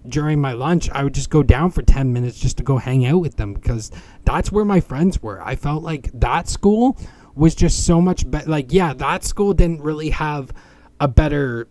during 0.09 0.41
my 0.41 0.53
lunch, 0.53 0.89
I 0.91 1.03
would 1.05 1.15
just 1.15 1.29
go 1.29 1.43
down 1.43 1.71
for 1.71 1.83
10 1.83 2.13
minutes 2.13 2.39
just 2.39 2.57
to 2.59 2.63
go 2.63 2.79
hang 2.79 3.05
out 3.05 3.21
with 3.21 3.37
them 3.37 3.53
because 3.53 3.91
that's 4.25 4.53
where 4.53 4.65
my 4.65 4.81
friends 4.81 5.21
were. 5.21 5.43
I 5.45 5.57
felt 5.57 5.83
like 5.83 6.11
that 6.15 6.49
school 6.49 6.97
was 7.35 7.55
just 7.55 7.85
so 7.85 8.01
much 8.01 8.29
better. 8.31 8.49
Like, 8.49 8.73
yeah, 8.73 8.95
that 8.95 9.25
school 9.25 9.53
didn't 9.53 9.83
really 9.83 10.11
have 10.11 10.53
a 11.01 11.09
better 11.09 11.69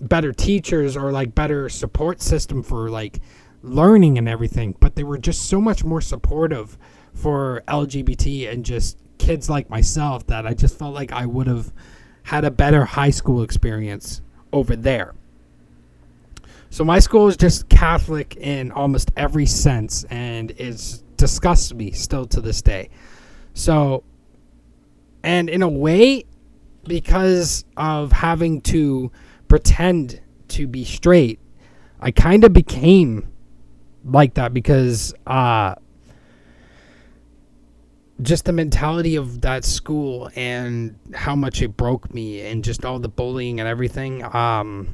better 0.00 0.32
teachers 0.32 0.96
or 0.96 1.12
like 1.12 1.34
better 1.34 1.68
support 1.68 2.20
system 2.20 2.62
for 2.62 2.90
like 2.90 3.20
learning 3.62 4.16
and 4.16 4.28
everything 4.28 4.74
but 4.80 4.94
they 4.94 5.04
were 5.04 5.18
just 5.18 5.42
so 5.48 5.60
much 5.60 5.84
more 5.84 6.00
supportive 6.00 6.78
for 7.12 7.62
lgbt 7.68 8.50
and 8.50 8.64
just 8.64 8.96
kids 9.20 9.50
like 9.50 9.70
myself 9.70 10.26
that 10.26 10.46
I 10.46 10.54
just 10.54 10.76
felt 10.76 10.94
like 10.94 11.12
I 11.12 11.26
would 11.26 11.46
have 11.46 11.72
had 12.24 12.44
a 12.44 12.50
better 12.50 12.84
high 12.84 13.10
school 13.10 13.42
experience 13.42 14.22
over 14.52 14.74
there. 14.74 15.14
So 16.70 16.84
my 16.84 16.98
school 16.98 17.28
is 17.28 17.36
just 17.36 17.68
Catholic 17.68 18.36
in 18.36 18.72
almost 18.72 19.10
every 19.16 19.46
sense 19.46 20.04
and 20.04 20.50
it 20.52 21.02
disgusts 21.16 21.72
me 21.74 21.92
still 21.92 22.26
to 22.26 22.40
this 22.40 22.62
day. 22.62 22.88
So 23.54 24.02
and 25.22 25.50
in 25.50 25.62
a 25.62 25.68
way 25.68 26.24
because 26.84 27.64
of 27.76 28.10
having 28.10 28.62
to 28.62 29.12
pretend 29.50 30.20
to 30.48 30.66
be 30.66 30.84
straight, 30.84 31.40
I 32.00 32.12
kind 32.12 32.44
of 32.44 32.54
became 32.54 33.30
like 34.02 34.32
that 34.34 34.54
because 34.54 35.12
uh 35.26 35.74
just 38.22 38.46
the 38.46 38.52
mentality 38.52 39.16
of 39.16 39.42
that 39.42 39.64
school 39.64 40.30
and 40.34 40.98
how 41.14 41.34
much 41.34 41.60
it 41.60 41.76
broke 41.76 42.14
me 42.14 42.40
and 42.40 42.64
just 42.64 42.84
all 42.84 42.98
the 42.98 43.08
bullying 43.08 43.60
and 43.60 43.68
everything 43.68 44.24
um 44.34 44.88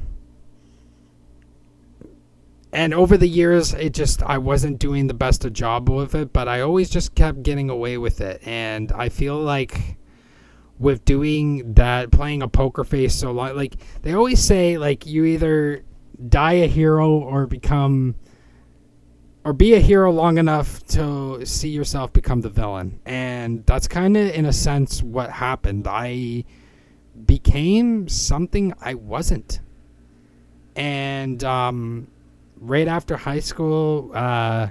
and 2.73 2.93
over 2.93 3.15
the 3.15 3.27
years 3.27 3.73
it 3.73 3.93
just 3.93 4.21
i 4.23 4.37
wasn't 4.37 4.77
doing 4.77 5.07
the 5.07 5.13
best 5.13 5.45
of 5.45 5.53
job 5.53 5.89
with 5.89 6.13
it 6.15 6.33
but 6.33 6.49
i 6.49 6.59
always 6.59 6.89
just 6.89 7.15
kept 7.15 7.43
getting 7.43 7.69
away 7.69 7.97
with 7.97 8.19
it 8.19 8.41
and 8.45 8.91
i 8.91 9.07
feel 9.07 9.37
like 9.37 9.97
with 10.79 11.03
doing 11.05 11.73
that 11.73 12.11
playing 12.11 12.41
a 12.41 12.47
poker 12.47 12.83
face 12.83 13.15
so 13.15 13.31
long 13.31 13.55
like 13.55 13.75
they 14.03 14.13
always 14.13 14.39
say 14.39 14.77
like 14.77 15.05
you 15.05 15.25
either 15.25 15.83
die 16.29 16.53
a 16.53 16.67
hero 16.67 17.11
or 17.11 17.47
become 17.47 18.15
or 19.47 19.53
be 19.53 19.73
a 19.75 19.79
hero 19.79 20.11
long 20.11 20.37
enough 20.37 20.85
to 20.87 21.45
see 21.45 21.69
yourself 21.69 22.11
become 22.11 22.41
the 22.41 22.49
villain. 22.49 22.99
And 23.05 23.65
that's 23.65 23.87
kind 23.87 24.17
of, 24.17 24.29
in 24.31 24.45
a 24.45 24.51
sense, 24.51 25.01
what 25.01 25.31
happened. 25.31 25.87
I 25.87 26.43
became 27.25 28.09
something 28.09 28.73
I 28.81 28.95
wasn't. 28.95 29.61
And 30.75 31.41
um, 31.45 32.07
right 32.59 32.89
after 32.89 33.15
high 33.15 33.39
school, 33.39 34.11
uh, 34.13 34.67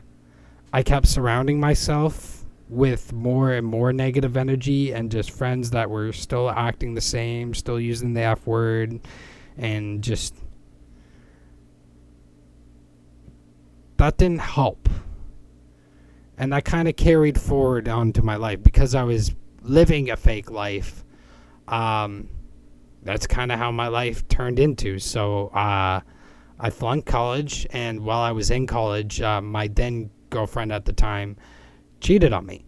I 0.74 0.82
kept 0.82 1.06
surrounding 1.06 1.58
myself 1.58 2.35
with 2.68 3.12
more 3.12 3.52
and 3.52 3.66
more 3.66 3.92
negative 3.92 4.36
energy 4.36 4.92
and 4.92 5.10
just 5.10 5.30
friends 5.30 5.70
that 5.70 5.88
were 5.88 6.12
still 6.12 6.50
acting 6.50 6.94
the 6.94 7.00
same, 7.00 7.54
still 7.54 7.78
using 7.78 8.12
the 8.14 8.22
F 8.22 8.46
word, 8.46 9.00
and 9.56 10.02
just 10.02 10.34
that 13.96 14.16
didn't 14.18 14.40
help. 14.40 14.88
And 16.38 16.52
that 16.52 16.64
kind 16.64 16.88
of 16.88 16.96
carried 16.96 17.40
forward 17.40 17.88
onto 17.88 18.22
my 18.22 18.36
life 18.36 18.62
because 18.62 18.94
I 18.94 19.04
was 19.04 19.34
living 19.62 20.10
a 20.10 20.16
fake 20.16 20.50
life. 20.50 21.04
Um, 21.66 22.28
that's 23.02 23.26
kind 23.26 23.52
of 23.52 23.58
how 23.58 23.70
my 23.70 23.88
life 23.88 24.26
turned 24.28 24.58
into. 24.58 24.98
So 24.98 25.48
uh, 25.48 26.00
I 26.58 26.70
flunked 26.70 27.06
college, 27.06 27.66
and 27.70 28.00
while 28.00 28.20
I 28.20 28.32
was 28.32 28.50
in 28.50 28.66
college, 28.66 29.20
uh, 29.22 29.40
my 29.40 29.68
then 29.68 30.10
girlfriend 30.28 30.72
at 30.72 30.84
the 30.84 30.92
time 30.92 31.36
cheated 32.00 32.32
on 32.32 32.46
me. 32.46 32.64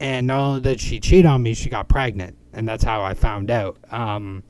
And 0.00 0.26
not 0.26 0.40
only 0.40 0.60
did 0.60 0.80
she 0.80 1.00
cheat 1.00 1.24
on 1.24 1.42
me, 1.42 1.54
she 1.54 1.70
got 1.70 1.88
pregnant, 1.88 2.36
and 2.52 2.68
that's 2.68 2.84
how 2.84 3.02
I 3.02 3.14
found 3.14 3.50
out. 3.50 3.78
Um, 3.90 4.42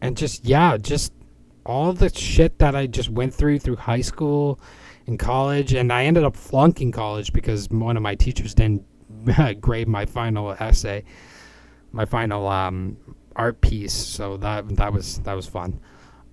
and 0.00 0.16
just 0.16 0.44
yeah, 0.44 0.76
just 0.76 1.12
all 1.64 1.92
the 1.92 2.08
shit 2.08 2.58
that 2.58 2.74
I 2.74 2.86
just 2.86 3.08
went 3.08 3.32
through 3.32 3.60
through 3.60 3.76
high 3.76 4.00
school 4.00 4.58
and 5.06 5.18
college, 5.18 5.74
and 5.74 5.92
I 5.92 6.04
ended 6.04 6.24
up 6.24 6.36
flunking 6.36 6.92
college 6.92 7.32
because 7.32 7.68
one 7.68 7.96
of 7.96 8.02
my 8.02 8.14
teachers 8.14 8.54
didn't 8.54 8.84
grade 9.60 9.88
my 9.88 10.06
final 10.06 10.52
essay, 10.52 11.04
my 11.92 12.04
final 12.04 12.48
um, 12.48 12.96
art 13.36 13.60
piece. 13.60 13.92
So 13.92 14.36
that 14.38 14.68
that 14.76 14.92
was 14.92 15.18
that 15.20 15.34
was 15.34 15.46
fun. 15.46 15.78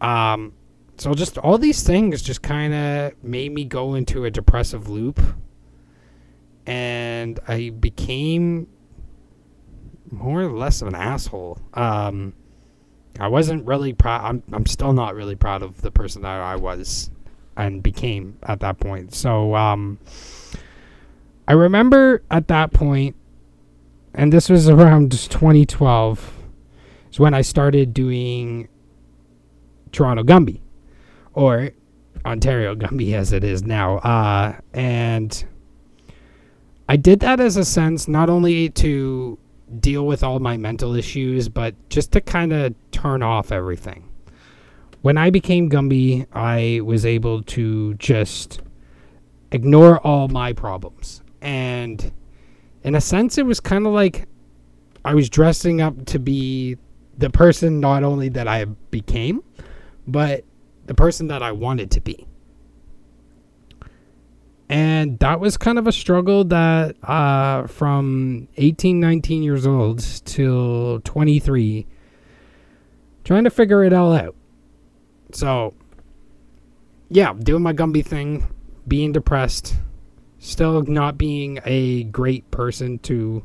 Um, 0.01 0.53
so 0.97 1.13
just 1.13 1.37
all 1.37 1.57
these 1.57 1.83
things 1.83 2.21
just 2.21 2.41
kind 2.41 2.73
of 2.73 3.23
made 3.23 3.53
me 3.53 3.63
go 3.65 3.95
into 3.95 4.25
a 4.25 4.31
depressive 4.31 4.89
loop, 4.89 5.19
and 6.69 7.39
I 7.47 7.71
became 7.71 8.67
more 10.11 10.43
or 10.43 10.51
less 10.51 10.83
of 10.83 10.87
an 10.87 10.93
asshole. 10.93 11.57
Um, 11.73 12.33
I 13.19 13.27
wasn't 13.27 13.65
really 13.65 13.93
proud. 13.93 14.23
I'm, 14.23 14.43
I'm 14.53 14.67
still 14.67 14.93
not 14.93 15.15
really 15.15 15.35
proud 15.35 15.63
of 15.63 15.81
the 15.81 15.89
person 15.89 16.21
that 16.21 16.39
I 16.39 16.57
was 16.57 17.09
and 17.57 17.81
became 17.81 18.37
at 18.43 18.59
that 18.59 18.79
point. 18.79 19.15
So, 19.15 19.55
um, 19.55 19.97
I 21.47 21.53
remember 21.53 22.21
at 22.29 22.47
that 22.49 22.71
point, 22.71 23.15
and 24.13 24.31
this 24.31 24.47
was 24.47 24.69
around 24.69 25.11
2012, 25.11 26.33
is 27.11 27.19
when 27.19 27.33
I 27.33 27.41
started 27.41 27.95
doing 27.95 28.69
Toronto 29.91 30.21
Gumby, 30.21 30.61
or 31.33 31.71
Ontario 32.23 32.75
Gumby 32.75 33.15
as 33.15 33.33
it 33.33 33.43
is 33.43 33.63
now. 33.63 33.97
Uh, 33.97 34.59
and 34.71 35.43
I 36.89 36.95
did 36.95 37.19
that 37.19 37.39
as 37.39 37.55
a 37.55 37.63
sense 37.63 38.07
not 38.07 38.31
only 38.31 38.69
to 38.69 39.37
deal 39.79 40.07
with 40.07 40.23
all 40.23 40.39
my 40.39 40.57
mental 40.57 40.95
issues, 40.95 41.47
but 41.47 41.75
just 41.89 42.11
to 42.13 42.19
kind 42.19 42.51
of 42.51 42.73
turn 42.89 43.21
off 43.21 43.51
everything. 43.51 44.09
When 45.03 45.15
I 45.15 45.29
became 45.29 45.69
Gumby, 45.69 46.25
I 46.33 46.81
was 46.83 47.05
able 47.05 47.43
to 47.43 47.93
just 47.93 48.61
ignore 49.51 49.99
all 49.99 50.29
my 50.29 50.51
problems. 50.51 51.21
And 51.41 52.11
in 52.83 52.95
a 52.95 53.01
sense, 53.01 53.37
it 53.37 53.45
was 53.45 53.59
kind 53.59 53.85
of 53.85 53.93
like 53.93 54.27
I 55.05 55.13
was 55.13 55.29
dressing 55.29 55.81
up 55.81 56.07
to 56.07 56.17
be 56.17 56.75
the 57.19 57.29
person 57.29 57.79
not 57.79 58.03
only 58.03 58.29
that 58.29 58.47
I 58.47 58.65
became, 58.65 59.43
but 60.07 60.43
the 60.87 60.95
person 60.95 61.27
that 61.27 61.43
I 61.43 61.51
wanted 61.51 61.91
to 61.91 62.01
be 62.01 62.25
and 64.69 65.17
that 65.19 65.39
was 65.39 65.57
kind 65.57 65.79
of 65.79 65.87
a 65.87 65.91
struggle 65.91 66.43
that 66.45 66.95
uh, 67.03 67.65
from 67.67 68.47
18 68.57 68.99
19 68.99 69.43
years 69.43 69.65
old 69.65 69.99
till 70.25 71.01
23 71.01 71.87
trying 73.23 73.43
to 73.43 73.49
figure 73.49 73.83
it 73.83 73.93
all 73.93 74.13
out. 74.13 74.35
So 75.33 75.73
yeah 77.09 77.33
doing 77.33 77.63
my 77.63 77.73
gumby 77.73 78.05
thing 78.05 78.47
being 78.87 79.11
depressed 79.11 79.75
still 80.37 80.83
not 80.83 81.17
being 81.17 81.59
a 81.65 82.03
great 82.05 82.49
person 82.51 82.99
to 82.99 83.43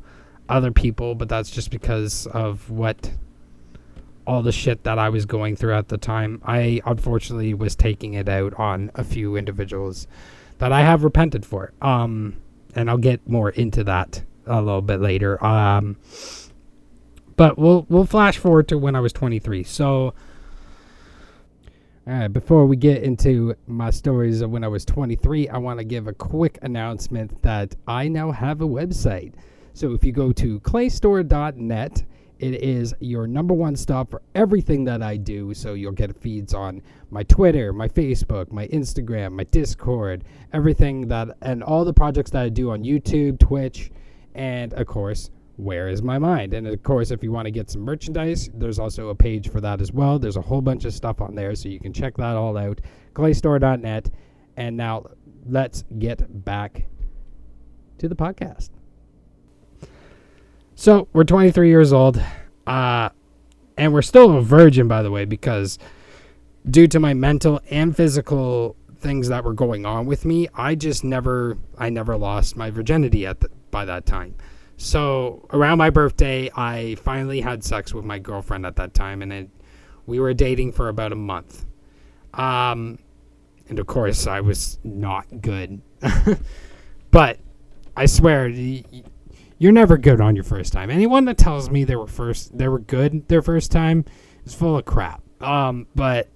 other 0.49 0.71
people 0.71 1.15
but 1.15 1.29
that's 1.29 1.51
just 1.51 1.71
because 1.71 2.27
of 2.29 2.71
what 2.71 3.11
all 4.27 4.43
the 4.43 4.53
shit 4.53 4.85
that 4.85 4.99
I 4.99 5.09
was 5.09 5.27
going 5.27 5.57
through 5.57 5.75
at 5.75 5.89
the 5.89 5.99
time. 5.99 6.41
I 6.45 6.81
unfortunately 6.87 7.55
was 7.55 7.77
taking 7.77 8.15
it 8.15 8.29
out 8.29 8.55
on 8.55 8.91
a 8.95 9.05
few 9.05 9.37
individuals 9.37 10.07
that 10.59 10.73
I 10.73 10.83
have 10.83 11.05
repented 11.05 11.45
for. 11.45 11.73
Um, 11.83 12.37
and 12.75 12.91
I'll 12.91 12.99
get 12.99 13.29
more 13.29 13.51
into 13.51 13.85
that 13.85 14.23
a 14.47 14.61
little 14.61 14.83
bit 14.83 15.01
later. 15.01 15.43
Um, 15.45 15.97
but 17.37 17.59
we'll 17.59 17.87
we'll 17.89 18.07
flash 18.07 18.39
forward 18.39 18.69
to 18.69 18.79
when 18.79 18.95
I 18.95 19.01
was 19.01 19.13
23. 19.13 19.65
So, 19.65 20.15
before 22.33 22.67
we 22.67 22.77
get 22.77 23.03
into 23.03 23.55
my 23.67 23.91
stories 23.91 24.41
of 24.41 24.51
when 24.51 24.63
I 24.63 24.69
was 24.69 24.85
23, 24.85 25.49
I 25.49 25.59
want 25.59 25.79
to 25.79 25.85
give 25.85 26.07
a 26.07 26.13
quick 26.13 26.59
announcement 26.63 27.43
that 27.43 27.75
I 27.87 28.09
now 28.09 28.31
have 28.31 28.61
a 28.61 28.67
website. 28.67 29.33
So 29.73 29.93
if 29.93 30.05
you 30.05 30.13
go 30.13 30.31
to 30.33 30.61
claystore.net 30.61 32.05
it 32.45 32.63
is 32.63 32.95
your 33.01 33.27
number 33.27 33.55
one 33.55 33.75
stop 33.75 34.11
for 34.11 34.21
everything 34.35 34.85
that 34.85 35.03
I 35.03 35.17
do. 35.17 35.55
So 35.55 35.73
you'll 35.73 35.93
get 35.93 36.15
feeds 36.21 36.53
on 36.53 36.83
my 37.11 37.23
Twitter, 37.23 37.73
my 37.73 37.89
Facebook, 37.89 38.53
my 38.53 38.69
Instagram, 38.69 39.33
my 39.33 39.45
Discord, 39.45 40.25
everything 40.53 41.09
that, 41.09 41.29
and 41.41 41.63
all 41.63 41.87
the 41.87 41.95
projects 41.95 42.31
that 42.33 42.43
I 42.43 42.51
do 42.51 42.71
on 42.71 42.85
YouTube, 42.85 43.39
Twitch, 43.39 43.91
and 44.35 44.75
of 44.75 44.87
course, 44.87 45.31
Where 45.57 45.89
is 45.89 46.03
My 46.03 46.19
Mind? 46.19 46.53
And 46.53 46.67
of 46.67 46.83
course, 46.83 47.11
if 47.11 47.23
you 47.23 47.33
want 47.33 47.47
to 47.47 47.51
get 47.51 47.71
some 47.71 47.81
merchandise, 47.81 48.51
there's 48.53 48.79
also 48.79 49.09
a 49.09 49.15
page 49.15 49.49
for 49.49 49.63
that 49.63 49.81
as 49.81 49.91
well. 49.93 50.19
There's 50.19 50.37
a 50.37 50.43
whole 50.43 50.61
bunch 50.61 50.85
of 50.85 50.93
stuff 50.93 51.23
on 51.23 51.35
there, 51.35 51.55
so 51.55 51.71
you 51.71 51.81
can 51.81 51.95
check 51.95 52.15
that 52.19 52.37
all 52.37 52.59
out. 52.59 52.79
Claystore.net. 53.15 54.11
And 54.59 54.77
now 54.77 55.07
let's 55.47 55.85
get 55.99 56.45
back 56.45 56.85
to 57.99 58.07
the 58.07 58.17
podcast. 58.17 58.69
So 60.77 61.09
we're 61.13 61.25
23 61.25 61.69
years 61.69 61.93
old, 61.93 62.21
uh, 62.67 63.11
and 63.77 63.93
we're 63.93 64.03
still 64.03 64.37
a 64.37 64.43
virgin, 64.43 64.89
by 64.89 65.03
the 65.03 65.11
way, 65.11 65.25
because 65.25 65.79
due 66.69 66.89
to 66.89 66.99
my 66.99 67.15
mental 67.15 67.61
and 67.71 67.97
physical 67.97 68.75
things 68.99 69.29
that 69.29 69.45
were 69.45 69.53
going 69.55 69.87
on 69.87 70.07
with 70.07 70.25
me, 70.25 70.49
I 70.55 70.75
just 70.75 71.05
never, 71.05 71.59
I 71.79 71.91
never 71.91 72.17
lost 72.17 72.57
my 72.57 72.71
virginity 72.71 73.25
at 73.25 73.41
the, 73.41 73.51
by 73.71 73.85
that 73.85 74.05
time. 74.05 74.35
So 74.77 75.47
around 75.53 75.79
my 75.79 75.91
birthday, 75.91 76.51
I 76.57 76.97
finally 76.97 77.41
had 77.41 77.63
sex 77.63 77.95
with 77.95 78.05
my 78.05 78.19
girlfriend 78.19 78.67
at 78.67 78.75
that 78.77 78.95
time, 78.95 79.23
and 79.23 79.33
it, 79.33 79.51
we 80.07 80.19
were 80.19 80.35
dating 80.35 80.73
for 80.73 80.89
about 80.89 81.13
a 81.13 81.17
month. 81.17 81.67
Um, 82.35 82.99
and 83.69 83.79
of 83.79 83.87
course, 83.87 84.27
I 84.27 84.41
was 84.41 84.81
not 84.83 85.41
good. 85.41 85.81
but 87.13 87.39
I 87.97 88.07
swear, 88.07 88.51
you're 89.59 89.73
never 89.73 89.97
good 89.99 90.21
on 90.21 90.35
your 90.35 90.45
first 90.45 90.73
time. 90.73 90.91
Anyone 90.91 91.25
that 91.27 91.39
tells 91.39 91.71
me 91.71 91.85
they 91.85 91.97
were 91.97 92.07
first 92.07 92.57
they 92.57 92.69
were 92.69 92.79
good 92.81 93.29
their 93.29 93.43
first 93.43 93.71
time 93.71 94.05
is 94.45 94.55
full 94.55 94.77
of 94.77 94.85
crap. 94.85 95.23
Um, 95.41 95.87
but 95.95 96.29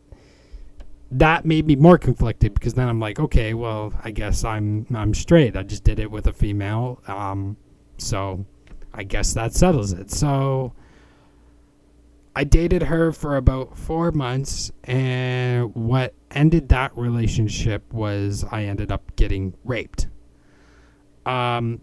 that 1.10 1.44
made 1.44 1.66
me 1.66 1.76
more 1.76 1.98
conflicted 1.98 2.54
because 2.54 2.74
then 2.74 2.88
I'm 2.88 3.00
like, 3.00 3.18
okay, 3.18 3.54
well, 3.54 3.92
I 4.04 4.10
guess 4.10 4.44
I'm 4.44 4.86
I'm 4.94 5.14
straight. 5.14 5.56
I 5.56 5.62
just 5.62 5.84
did 5.84 5.98
it 5.98 6.10
with 6.10 6.26
a 6.26 6.32
female. 6.32 7.00
Um, 7.06 7.56
so 7.96 8.44
I 8.92 9.04
guess 9.04 9.34
that 9.34 9.54
settles 9.54 9.92
it. 9.92 10.10
So 10.10 10.72
I 12.36 12.44
dated 12.44 12.82
her 12.84 13.10
for 13.10 13.36
about 13.36 13.76
four 13.76 14.12
months, 14.12 14.70
and 14.84 15.74
what 15.74 16.14
ended 16.30 16.68
that 16.68 16.96
relationship 16.96 17.92
was 17.92 18.44
I 18.50 18.64
ended 18.64 18.92
up 18.92 19.16
getting 19.16 19.54
raped. 19.64 20.06
Um, 21.26 21.80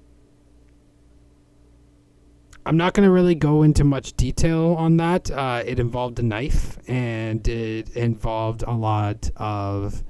I'm 2.67 2.77
not 2.77 2.93
going 2.95 3.05
to 3.05 3.11
really 3.11 3.35
go 3.35 3.61
into 3.61 3.83
much 3.83 4.13
detail 4.13 4.73
on 4.79 4.97
that. 4.97 5.29
Uh, 5.29 5.61
it 5.65 5.79
involved 5.79 6.17
a 6.17 6.23
knife 6.23 6.79
and 6.87 7.47
it 7.47 7.95
involved 7.95 8.63
a 8.63 8.73
lot 8.73 9.29
of 9.37 10.03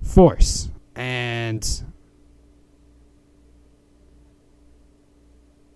force. 0.00 0.70
And 0.94 1.84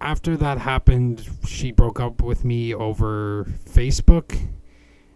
after 0.00 0.36
that 0.36 0.58
happened, 0.58 1.28
she 1.44 1.72
broke 1.72 1.98
up 1.98 2.22
with 2.22 2.44
me 2.44 2.72
over 2.72 3.46
Facebook. 3.68 4.38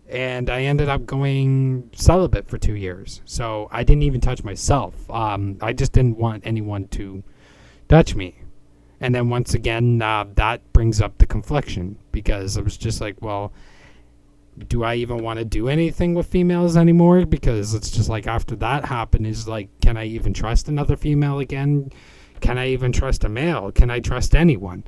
And 0.08 0.50
I 0.50 0.62
ended 0.64 0.88
up 0.88 1.06
going 1.06 1.90
celibate 1.94 2.48
for 2.48 2.58
two 2.58 2.74
years. 2.74 3.22
So 3.24 3.68
I 3.70 3.84
didn't 3.84 4.02
even 4.02 4.20
touch 4.20 4.42
myself. 4.42 5.08
Um, 5.08 5.58
I 5.62 5.72
just 5.72 5.92
didn't 5.92 6.18
want 6.18 6.44
anyone 6.44 6.88
to 6.88 7.22
touch 7.88 8.14
me. 8.16 8.41
And 9.02 9.12
then 9.12 9.28
once 9.28 9.52
again, 9.52 10.00
uh, 10.00 10.24
that 10.36 10.72
brings 10.72 11.00
up 11.00 11.18
the 11.18 11.26
confliction 11.26 11.98
because 12.12 12.56
I 12.56 12.60
was 12.60 12.76
just 12.76 13.00
like, 13.00 13.20
well, 13.20 13.52
do 14.68 14.84
I 14.84 14.94
even 14.94 15.24
want 15.24 15.40
to 15.40 15.44
do 15.44 15.68
anything 15.68 16.14
with 16.14 16.28
females 16.28 16.76
anymore? 16.76 17.26
Because 17.26 17.74
it's 17.74 17.90
just 17.90 18.08
like 18.08 18.28
after 18.28 18.54
that 18.56 18.84
happened, 18.84 19.26
is 19.26 19.48
like, 19.48 19.68
can 19.80 19.96
I 19.96 20.04
even 20.04 20.32
trust 20.32 20.68
another 20.68 20.96
female 20.96 21.40
again? 21.40 21.90
Can 22.40 22.58
I 22.58 22.68
even 22.68 22.92
trust 22.92 23.24
a 23.24 23.28
male? 23.28 23.72
Can 23.72 23.90
I 23.90 23.98
trust 23.98 24.36
anyone? 24.36 24.84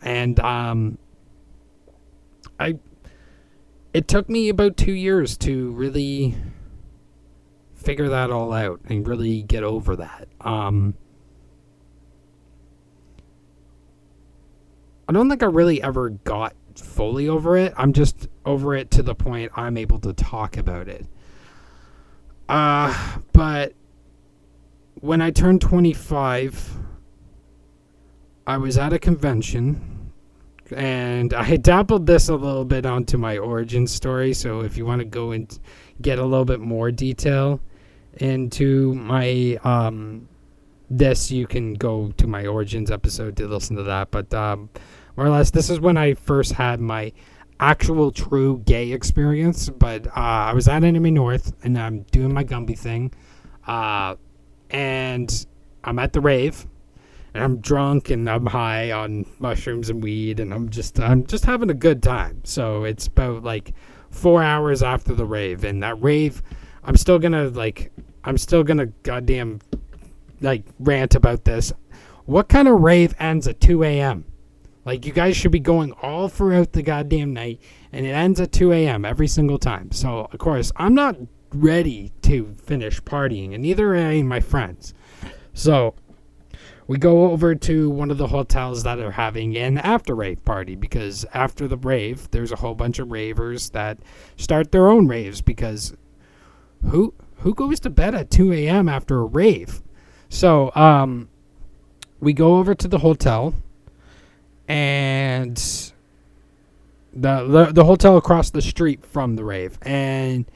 And 0.00 0.40
um, 0.40 0.96
I, 2.58 2.78
it 3.92 4.08
took 4.08 4.30
me 4.30 4.48
about 4.48 4.78
two 4.78 4.92
years 4.92 5.36
to 5.38 5.70
really 5.72 6.34
figure 7.74 8.08
that 8.08 8.30
all 8.30 8.54
out 8.54 8.80
and 8.86 9.06
really 9.06 9.42
get 9.42 9.64
over 9.64 9.96
that. 9.96 10.28
Um, 10.40 10.94
I 15.10 15.12
don't 15.12 15.28
think 15.28 15.42
I 15.42 15.46
really 15.46 15.82
ever 15.82 16.10
got 16.10 16.54
fully 16.76 17.28
over 17.28 17.56
it. 17.56 17.74
I'm 17.76 17.92
just 17.92 18.28
over 18.46 18.76
it 18.76 18.92
to 18.92 19.02
the 19.02 19.12
point 19.12 19.50
I'm 19.56 19.76
able 19.76 19.98
to 19.98 20.12
talk 20.12 20.56
about 20.56 20.86
it. 20.86 21.04
Uh, 22.48 23.18
but 23.32 23.74
when 25.00 25.20
I 25.20 25.32
turned 25.32 25.62
25, 25.62 26.76
I 28.46 28.56
was 28.56 28.78
at 28.78 28.92
a 28.92 29.00
convention 29.00 30.12
and 30.70 31.34
I 31.34 31.56
dabbled 31.56 32.06
this 32.06 32.28
a 32.28 32.36
little 32.36 32.64
bit 32.64 32.86
onto 32.86 33.18
my 33.18 33.36
origin 33.36 33.88
story. 33.88 34.32
So 34.32 34.60
if 34.60 34.76
you 34.76 34.86
want 34.86 35.00
to 35.00 35.06
go 35.06 35.32
and 35.32 35.58
get 36.00 36.20
a 36.20 36.24
little 36.24 36.44
bit 36.44 36.60
more 36.60 36.92
detail 36.92 37.60
into 38.18 38.94
my 38.94 39.58
um, 39.64 40.28
this, 40.88 41.30
you 41.30 41.46
can 41.46 41.74
go 41.74 42.12
to 42.16 42.26
my 42.26 42.46
origins 42.46 42.92
episode 42.92 43.36
to 43.38 43.48
listen 43.48 43.74
to 43.74 43.82
that. 43.84 44.12
But 44.12 44.32
um, 44.34 44.70
more 45.20 45.26
or 45.26 45.30
less, 45.32 45.50
this 45.50 45.68
is 45.68 45.78
when 45.78 45.98
I 45.98 46.14
first 46.14 46.52
had 46.52 46.80
my 46.80 47.12
actual 47.60 48.10
true 48.10 48.62
gay 48.64 48.92
experience. 48.92 49.68
But 49.68 50.06
uh, 50.06 50.12
I 50.14 50.54
was 50.54 50.66
at 50.66 50.82
Anime 50.82 51.12
North 51.12 51.52
and 51.62 51.78
I'm 51.78 52.04
doing 52.04 52.32
my 52.32 52.42
Gumby 52.42 52.78
thing. 52.78 53.12
Uh, 53.66 54.16
and 54.70 55.46
I'm 55.84 55.98
at 55.98 56.14
the 56.14 56.22
rave 56.22 56.66
and 57.34 57.44
I'm 57.44 57.58
drunk 57.58 58.08
and 58.08 58.30
I'm 58.30 58.46
high 58.46 58.92
on 58.92 59.26
mushrooms 59.38 59.90
and 59.90 60.02
weed 60.02 60.40
and 60.40 60.54
I'm 60.54 60.70
just 60.70 60.98
I'm 60.98 61.26
just 61.26 61.44
having 61.44 61.68
a 61.68 61.74
good 61.74 62.02
time. 62.02 62.40
So 62.44 62.84
it's 62.84 63.06
about 63.06 63.42
like 63.42 63.74
four 64.08 64.42
hours 64.42 64.82
after 64.82 65.14
the 65.14 65.26
rave 65.26 65.64
and 65.64 65.82
that 65.82 66.00
rave 66.00 66.42
I'm 66.82 66.96
still 66.96 67.18
gonna 67.18 67.50
like 67.50 67.92
I'm 68.24 68.38
still 68.38 68.64
gonna 68.64 68.86
goddamn 69.02 69.60
like 70.40 70.64
rant 70.78 71.14
about 71.14 71.44
this. 71.44 71.74
What 72.24 72.48
kind 72.48 72.68
of 72.68 72.80
rave 72.80 73.14
ends 73.18 73.46
at 73.46 73.60
2 73.60 73.84
a.m.? 73.84 74.24
Like 74.90 75.06
you 75.06 75.12
guys 75.12 75.36
should 75.36 75.52
be 75.52 75.60
going 75.60 75.92
all 76.02 76.26
throughout 76.26 76.72
the 76.72 76.82
goddamn 76.82 77.32
night, 77.32 77.60
and 77.92 78.04
it 78.04 78.10
ends 78.10 78.40
at 78.40 78.50
2 78.50 78.72
a.m. 78.72 79.04
every 79.04 79.28
single 79.28 79.56
time. 79.56 79.92
So 79.92 80.28
of 80.32 80.38
course 80.40 80.72
I'm 80.74 80.94
not 80.96 81.16
ready 81.54 82.10
to 82.22 82.56
finish 82.60 83.00
partying, 83.00 83.54
and 83.54 83.62
neither 83.62 83.92
are 83.92 83.94
any 83.94 84.18
of 84.18 84.26
my 84.26 84.40
friends. 84.40 84.92
So 85.54 85.94
we 86.88 86.98
go 86.98 87.30
over 87.30 87.54
to 87.54 87.88
one 87.88 88.10
of 88.10 88.18
the 88.18 88.26
hotels 88.26 88.82
that 88.82 88.98
are 88.98 89.12
having 89.12 89.56
an 89.56 89.78
after 89.78 90.12
rave 90.12 90.44
party 90.44 90.74
because 90.74 91.24
after 91.34 91.68
the 91.68 91.76
rave, 91.76 92.28
there's 92.32 92.50
a 92.50 92.56
whole 92.56 92.74
bunch 92.74 92.98
of 92.98 93.12
ravers 93.12 93.70
that 93.70 93.98
start 94.36 94.72
their 94.72 94.88
own 94.88 95.06
raves 95.06 95.40
because 95.40 95.94
who 96.90 97.14
who 97.36 97.54
goes 97.54 97.78
to 97.78 97.90
bed 97.90 98.16
at 98.16 98.32
2 98.32 98.52
a.m. 98.54 98.88
after 98.88 99.20
a 99.20 99.24
rave? 99.24 99.82
So 100.28 100.72
um, 100.74 101.28
we 102.18 102.32
go 102.32 102.56
over 102.56 102.74
to 102.74 102.88
the 102.88 102.98
hotel 102.98 103.54
and 104.70 105.56
the, 107.12 107.44
the 107.44 107.72
the 107.72 107.84
hotel 107.84 108.16
across 108.16 108.50
the 108.50 108.62
street 108.62 109.04
from 109.04 109.34
the 109.34 109.42
rave. 109.42 109.76
And 109.82 110.48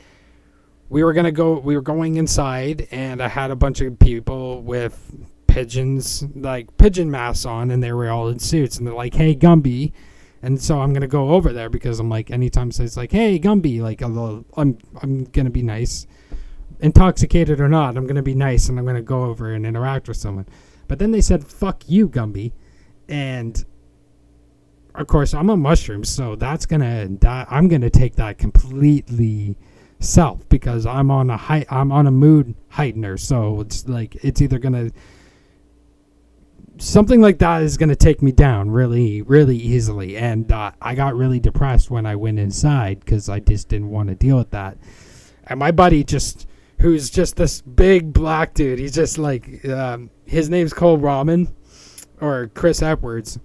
we 0.89 1.03
were 1.03 1.13
gonna 1.13 1.33
go 1.33 1.59
we 1.59 1.75
were 1.75 1.83
going 1.83 2.15
inside 2.15 2.87
and 2.93 3.21
i 3.21 3.27
had 3.27 3.51
a 3.51 3.57
bunch 3.57 3.81
of 3.81 3.99
people 3.99 4.63
with 4.63 5.17
pigeons 5.49 6.23
like 6.37 6.77
pigeon 6.77 7.11
masks 7.11 7.45
on 7.45 7.73
and 7.73 7.83
they 7.83 7.91
were 7.91 8.09
all 8.09 8.29
in 8.29 8.39
suits 8.39 8.79
and 8.79 8.87
they're 8.87 8.95
like 8.95 9.15
hey 9.15 9.35
gumby. 9.35 9.93
And 10.43 10.63
so 10.63 10.81
i'm 10.81 10.93
gonna 10.93 11.09
go 11.09 11.31
over 11.31 11.53
there 11.53 11.69
because 11.69 11.99
i'm 11.99 12.09
like 12.09 12.31
anytime 12.31 12.69
it's 12.69 12.97
like 12.97 13.11
hey 13.11 13.41
gumby 13.41 13.81
like 13.81 14.01
i'm 14.01 14.39
i'm 15.03 15.25
gonna 15.25 15.51
be 15.51 15.63
nice. 15.63 16.07
Intoxicated 16.79 17.61
or 17.61 17.69
not 17.69 17.97
i'm 17.97 18.07
gonna 18.07 18.23
be 18.23 18.35
nice 18.37 18.69
and 18.69 18.79
i'm 18.79 18.87
gonna 18.87 19.03
go 19.03 19.25
over 19.25 19.53
and 19.53 19.67
interact 19.67 20.07
with 20.07 20.19
someone. 20.19 20.47
But 20.87 21.01
then 21.01 21.11
they 21.11 21.21
said 21.21 21.45
fuck 21.45 21.83
you 21.89 22.09
gumby. 22.09 22.53
And 23.09 23.65
of 24.95 25.07
course 25.07 25.35
I'm 25.35 25.51
a 25.51 25.57
mushroom, 25.57 26.05
so 26.05 26.37
that's 26.37 26.67
gonna 26.67 27.09
that, 27.21 27.49
I'm 27.51 27.69
gonna 27.69 27.91
take 27.91 28.17
that 28.17 28.39
completely 28.39 29.57
self 30.01 30.49
because 30.49 30.87
I'm 30.87 31.11
on 31.11 31.31
a 31.31 31.37
height 31.37 31.67
I'm 31.71 31.91
on 31.91 32.07
a 32.07 32.11
mood 32.11 32.55
heightener, 32.73 33.19
so 33.19 33.61
it's 33.61 33.89
like 33.89 34.17
it's 34.25 34.41
either 34.41 34.59
gonna 34.59 34.91
something 36.79 37.21
like 37.21 37.39
that 37.39 37.63
is 37.63 37.77
gonna 37.77 37.97
take 37.97 38.23
me 38.23 38.33
down 38.33 38.71
really 38.71 39.23
really 39.23 39.57
easily, 39.57 40.17
and 40.17 40.51
uh, 40.53 40.73
I 40.81 40.95
got 40.95 41.17
really 41.17 41.41
depressed 41.41 41.91
when 41.91 42.07
I 42.07 42.17
went 42.17 42.39
inside 42.39 43.01
because 43.01 43.29
I 43.29 43.41
just 43.41 43.69
didn't 43.69 43.91
want 43.91 44.09
to 44.11 44.15
deal 44.15 44.37
with 44.37 44.51
that, 44.51 44.79
and 45.45 45.59
my 45.59 45.73
buddy 45.73 46.05
just 46.05 46.47
who's 46.81 47.11
just 47.11 47.37
this 47.37 47.63
big 47.63 48.13
black 48.13 48.55
dude, 48.55 48.79
he's 48.79 48.95
just 48.95 49.19
like 49.19 49.65
um, 49.69 50.11
his 50.25 50.51
name's 50.51 50.73
Cole 50.73 50.99
Ramen 50.99 51.53
or 52.21 52.51
Chris 52.55 52.83
Edwards 52.83 53.39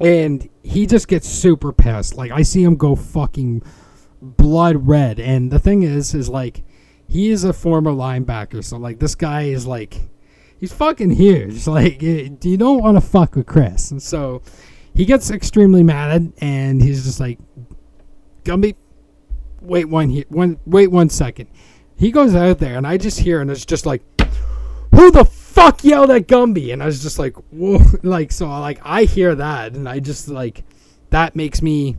and 0.00 0.48
he 0.62 0.86
just 0.86 1.08
gets 1.08 1.28
super 1.28 1.72
pissed. 1.72 2.16
Like 2.16 2.30
I 2.30 2.42
see 2.42 2.62
him 2.62 2.76
go 2.76 2.96
fucking 2.96 3.62
blood 4.22 4.86
red. 4.88 5.18
And 5.18 5.50
the 5.50 5.58
thing 5.58 5.82
is, 5.82 6.14
is 6.14 6.28
like 6.28 6.62
he 7.08 7.30
is 7.30 7.44
a 7.44 7.52
former 7.52 7.90
linebacker, 7.90 8.64
so 8.64 8.78
like 8.78 8.98
this 8.98 9.14
guy 9.14 9.42
is 9.42 9.66
like 9.66 10.08
he's 10.58 10.72
fucking 10.72 11.10
huge. 11.10 11.66
Like 11.72 12.02
eh, 12.02 12.30
you 12.42 12.56
don't 12.56 12.82
want 12.82 12.96
to 12.96 13.00
fuck 13.00 13.36
with 13.36 13.46
Chris, 13.46 13.90
and 13.90 14.02
so 14.02 14.42
he 14.94 15.04
gets 15.04 15.30
extremely 15.30 15.82
mad, 15.82 16.32
and 16.38 16.82
he's 16.82 17.04
just 17.04 17.20
like, 17.20 17.38
Gumby, 18.44 18.76
wait 19.60 19.86
one 19.86 20.10
here, 20.10 20.24
one 20.28 20.58
wait 20.66 20.88
one 20.88 21.08
second. 21.08 21.48
He 21.96 22.10
goes 22.10 22.34
out 22.34 22.58
there, 22.58 22.76
and 22.76 22.86
I 22.86 22.96
just 22.96 23.20
hear, 23.20 23.40
and 23.40 23.50
it's 23.50 23.64
just 23.64 23.86
like, 23.86 24.02
who 24.94 25.10
the 25.10 25.24
fuck 25.64 25.84
yelled 25.84 26.10
at 26.10 26.26
Gumby, 26.26 26.72
and 26.72 26.82
I 26.82 26.86
was 26.86 27.02
just 27.02 27.18
like, 27.18 27.36
whoa, 27.50 27.80
like 28.02 28.32
so, 28.32 28.48
like 28.48 28.80
I 28.82 29.04
hear 29.04 29.34
that, 29.34 29.74
and 29.74 29.88
I 29.88 30.00
just 30.00 30.28
like 30.28 30.64
that 31.10 31.36
makes 31.36 31.62
me 31.62 31.96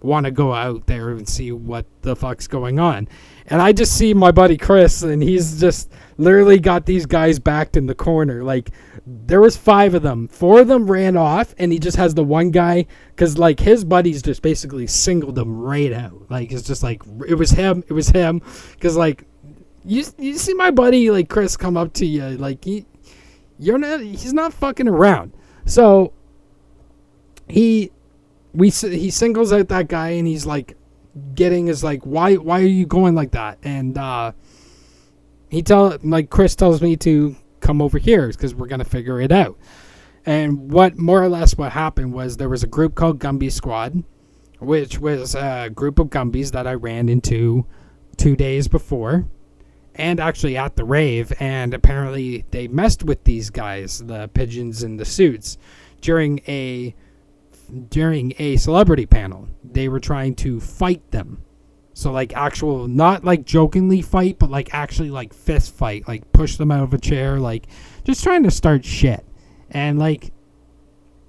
want 0.00 0.24
to 0.26 0.32
go 0.32 0.52
out 0.52 0.86
there 0.86 1.10
and 1.10 1.28
see 1.28 1.52
what 1.52 1.86
the 2.02 2.16
fuck's 2.16 2.48
going 2.48 2.80
on. 2.80 3.06
And 3.46 3.62
I 3.62 3.72
just 3.72 3.96
see 3.96 4.14
my 4.14 4.32
buddy 4.32 4.56
Chris, 4.56 5.02
and 5.02 5.22
he's 5.22 5.60
just 5.60 5.92
literally 6.16 6.58
got 6.58 6.86
these 6.86 7.06
guys 7.06 7.38
backed 7.38 7.76
in 7.76 7.86
the 7.86 7.94
corner. 7.94 8.42
Like 8.42 8.70
there 9.06 9.40
was 9.40 9.56
five 9.56 9.94
of 9.94 10.02
them, 10.02 10.28
four 10.28 10.60
of 10.60 10.68
them 10.68 10.90
ran 10.90 11.16
off, 11.16 11.54
and 11.58 11.70
he 11.70 11.78
just 11.78 11.96
has 11.96 12.14
the 12.14 12.24
one 12.24 12.50
guy 12.50 12.86
because 13.10 13.36
like 13.36 13.60
his 13.60 13.84
buddies 13.84 14.22
just 14.22 14.42
basically 14.42 14.86
singled 14.86 15.38
him 15.38 15.60
right 15.60 15.92
out. 15.92 16.30
Like 16.30 16.50
it's 16.50 16.66
just 16.66 16.82
like 16.82 17.02
it 17.28 17.34
was 17.34 17.50
him, 17.50 17.84
it 17.88 17.92
was 17.92 18.08
him, 18.08 18.40
because 18.72 18.96
like 18.96 19.24
you 19.84 20.04
you 20.18 20.38
see 20.38 20.54
my 20.54 20.70
buddy 20.70 21.10
like 21.10 21.28
Chris 21.28 21.56
come 21.56 21.76
up 21.76 21.92
to 21.94 22.06
you 22.06 22.22
like 22.38 22.64
he 22.64 22.86
you're 23.62 23.78
not 23.78 24.00
he's 24.00 24.32
not 24.32 24.52
fucking 24.52 24.88
around. 24.88 25.32
So 25.66 26.12
he 27.48 27.92
we 28.52 28.70
he 28.70 29.10
singles 29.10 29.52
out 29.52 29.68
that 29.68 29.88
guy 29.88 30.10
and 30.10 30.26
he's 30.26 30.44
like 30.44 30.76
getting 31.34 31.66
his 31.66 31.84
like 31.84 32.02
why 32.02 32.34
why 32.34 32.60
are 32.60 32.66
you 32.66 32.86
going 32.86 33.14
like 33.14 33.30
that? 33.32 33.58
And 33.62 33.96
uh 33.96 34.32
he 35.48 35.62
tell 35.62 35.96
like 36.02 36.28
Chris 36.28 36.56
tells 36.56 36.82
me 36.82 36.96
to 36.98 37.36
come 37.60 37.80
over 37.80 37.98
here 37.98 38.28
because 38.28 38.52
we're 38.52 38.66
gonna 38.66 38.84
figure 38.84 39.20
it 39.20 39.30
out. 39.30 39.56
And 40.26 40.72
what 40.72 40.98
more 40.98 41.22
or 41.22 41.28
less 41.28 41.56
what 41.56 41.70
happened 41.72 42.12
was 42.12 42.36
there 42.36 42.48
was 42.48 42.64
a 42.64 42.68
group 42.68 42.96
called 42.96 43.20
Gumby 43.20 43.52
Squad, 43.52 44.02
which 44.58 44.98
was 44.98 45.36
a 45.36 45.70
group 45.72 46.00
of 46.00 46.08
Gumbies 46.08 46.50
that 46.50 46.66
I 46.66 46.74
ran 46.74 47.08
into 47.08 47.64
two 48.16 48.34
days 48.34 48.66
before 48.66 49.26
and 49.94 50.20
actually 50.20 50.56
at 50.56 50.76
the 50.76 50.84
rave, 50.84 51.32
and 51.38 51.74
apparently 51.74 52.44
they 52.50 52.68
messed 52.68 53.02
with 53.02 53.24
these 53.24 53.50
guys, 53.50 53.98
the 53.98 54.28
pigeons 54.28 54.82
in 54.82 54.96
the 54.96 55.04
suits, 55.04 55.58
during 56.00 56.40
a 56.48 56.94
during 57.88 58.34
a 58.38 58.56
celebrity 58.56 59.06
panel. 59.06 59.48
They 59.64 59.88
were 59.88 60.00
trying 60.00 60.34
to 60.36 60.60
fight 60.60 61.10
them. 61.10 61.42
So 61.94 62.10
like 62.10 62.34
actual 62.34 62.88
not 62.88 63.24
like 63.24 63.44
jokingly 63.44 64.02
fight, 64.02 64.38
but 64.38 64.50
like 64.50 64.74
actually 64.74 65.10
like 65.10 65.34
fist 65.34 65.74
fight, 65.74 66.08
like 66.08 66.32
push 66.32 66.56
them 66.56 66.70
out 66.70 66.84
of 66.84 66.94
a 66.94 66.98
chair, 66.98 67.38
like 67.38 67.66
just 68.04 68.22
trying 68.22 68.42
to 68.44 68.50
start 68.50 68.84
shit. 68.84 69.24
And 69.70 69.98
like 69.98 70.32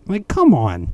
like 0.06 0.28
come 0.28 0.54
on. 0.54 0.94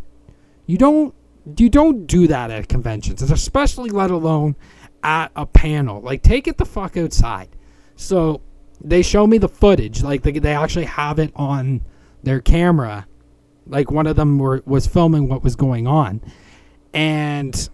You 0.66 0.78
don't 0.78 1.14
you 1.58 1.70
don't 1.70 2.06
do 2.06 2.28
that 2.28 2.52
at 2.52 2.68
conventions, 2.68 3.22
especially 3.22 3.90
let 3.90 4.12
alone 4.12 4.56
at 5.04 5.32
a 5.36 5.46
panel. 5.46 6.02
Like 6.02 6.24
take 6.24 6.48
it 6.48 6.58
the 6.58 6.66
fuck 6.66 6.98
outside. 6.98 7.50
So 8.00 8.40
they 8.82 9.02
show 9.02 9.28
me 9.28 9.38
the 9.38 9.50
footage, 9.50 10.02
like 10.02 10.24
they, 10.24 10.32
they 10.32 10.56
actually 10.56 10.86
have 10.86 11.20
it 11.20 11.34
on 11.36 11.82
their 12.24 12.40
camera. 12.40 13.06
Like 13.68 13.92
one 13.92 14.08
of 14.08 14.16
them 14.16 14.40
were 14.40 14.64
was 14.66 14.88
filming 14.88 15.28
what 15.28 15.44
was 15.44 15.58
going 15.58 15.86
on. 15.86 16.22
And 16.94 17.70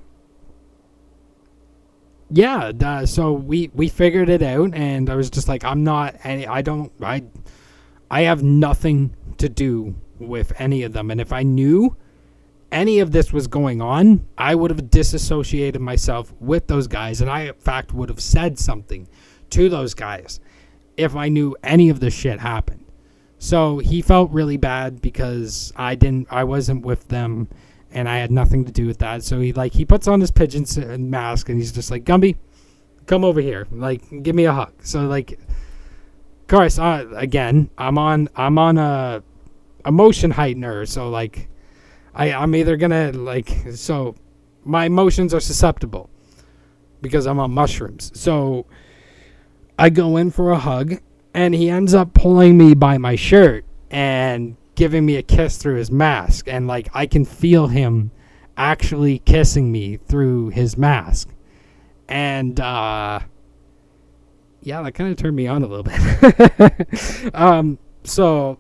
yeah, 2.31 2.71
uh, 2.83 3.05
so 3.05 3.33
we 3.33 3.69
we 3.75 3.88
figured 3.88 4.29
it 4.29 4.41
out, 4.41 4.73
and 4.73 5.11
I 5.11 5.15
was 5.15 5.29
just 5.29 5.47
like, 5.47 5.63
I'm 5.63 5.83
not 5.83 6.15
any. 6.23 6.47
I 6.47 6.63
don't. 6.63 6.91
I 6.99 7.23
I 8.09 8.21
have 8.21 8.41
nothing 8.41 9.15
to 9.38 9.47
do 9.47 9.93
with 10.17 10.59
any 10.59 10.81
of 10.81 10.93
them, 10.93 11.11
and 11.11 11.21
if 11.21 11.31
I 11.31 11.43
knew 11.43 11.95
any 12.71 12.97
of 12.97 13.11
this 13.11 13.31
was 13.31 13.45
going 13.45 13.79
on, 13.79 14.25
I 14.39 14.55
would 14.55 14.71
have 14.71 14.89
disassociated 14.89 15.81
myself 15.81 16.33
with 16.39 16.65
those 16.65 16.88
guys, 16.88 17.21
and 17.21 17.29
I 17.29 17.41
in 17.41 17.53
fact 17.53 17.93
would 17.93 18.09
have 18.09 18.19
said 18.19 18.57
something 18.57 19.07
to 19.56 19.70
those 19.70 19.94
guys 19.94 20.39
if 20.98 21.15
I 21.15 21.30
knew 21.30 21.56
any 21.63 21.89
of 21.89 22.00
this 22.00 22.13
shit 22.13 22.39
happened. 22.39 22.86
So 23.38 23.80
he 23.80 24.02
felt 24.02 24.32
really 24.32 24.58
bad 24.58 25.02
because 25.02 25.74
I 25.76 25.96
didn't. 25.96 26.28
I 26.32 26.44
wasn't 26.46 26.86
with 26.86 27.08
them 27.10 27.48
and 27.91 28.10
I 28.10 28.18
had 28.18 28.32
nothing 28.32 28.65
to 28.65 28.72
do 28.72 28.86
with 28.86 29.00
that. 29.00 29.24
So 29.24 29.39
he 29.39 29.54
like 29.54 29.74
he 29.74 29.86
puts 29.86 30.08
on 30.08 30.20
his 30.22 30.32
pigeon 30.32 31.10
mask 31.10 31.50
and 31.50 31.58
he's 31.58 31.72
just 31.72 31.91
like 31.91 32.04
Gumby, 32.04 32.36
come 33.06 33.24
over 33.24 33.41
here, 33.41 33.68
like 33.72 34.02
give 34.24 34.36
me 34.36 34.46
a 34.46 34.54
hug. 34.54 34.74
So 34.84 35.02
like, 35.08 35.34
of 35.34 36.48
course, 36.48 36.80
again, 36.82 37.70
I'm 37.78 37.98
on 37.98 38.30
I'm 38.36 38.58
on 38.58 38.78
a 38.78 39.24
emotion 39.86 40.32
heightener, 40.34 40.88
so 40.88 41.10
like, 41.10 41.48
I 42.13 42.34
I'm 42.34 42.56
either 42.56 42.78
gonna 42.78 43.12
like 43.12 43.50
so 43.74 44.15
my 44.63 44.86
emotions 44.86 45.34
are 45.34 45.39
susceptible 45.39 46.10
because 47.02 47.28
I'm 47.28 47.39
on 47.39 47.52
mushrooms. 47.52 48.12
So 48.20 48.65
I 49.77 49.89
go 49.89 50.17
in 50.17 50.31
for 50.31 50.51
a 50.51 50.57
hug 50.57 50.95
and 51.33 51.53
he 51.53 51.69
ends 51.69 51.93
up 51.93 52.13
pulling 52.13 52.57
me 52.57 52.73
by 52.73 52.97
my 52.97 53.15
shirt 53.15 53.65
and 53.91 54.55
giving 54.75 55.05
me 55.05 55.17
a 55.17 55.23
kiss 55.23 55.57
through 55.57 55.75
his 55.75 55.91
mask 55.91 56.47
and 56.47 56.67
like 56.67 56.89
I 56.93 57.05
can 57.05 57.25
feel 57.25 57.67
him 57.67 58.11
actually 58.57 59.19
kissing 59.19 59.71
me 59.71 59.97
through 59.97 60.49
his 60.49 60.77
mask. 60.77 61.29
And 62.07 62.59
uh 62.59 63.19
yeah, 64.61 64.81
that 64.81 64.93
kind 64.93 65.11
of 65.11 65.17
turned 65.17 65.35
me 65.35 65.47
on 65.47 65.63
a 65.63 65.67
little 65.67 65.83
bit. 65.83 67.33
um 67.35 67.77
so 68.03 68.59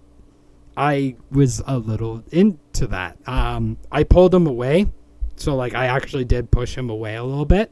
I 0.75 1.15
was 1.31 1.61
a 1.65 1.77
little 1.77 2.23
into 2.31 2.87
that. 2.87 3.17
Um 3.27 3.77
I 3.89 4.03
pulled 4.03 4.33
him 4.33 4.47
away. 4.47 4.87
So 5.37 5.55
like 5.55 5.75
I 5.75 5.85
actually 5.85 6.25
did 6.25 6.51
push 6.51 6.77
him 6.77 6.89
away 6.89 7.15
a 7.15 7.23
little 7.23 7.45
bit. 7.45 7.71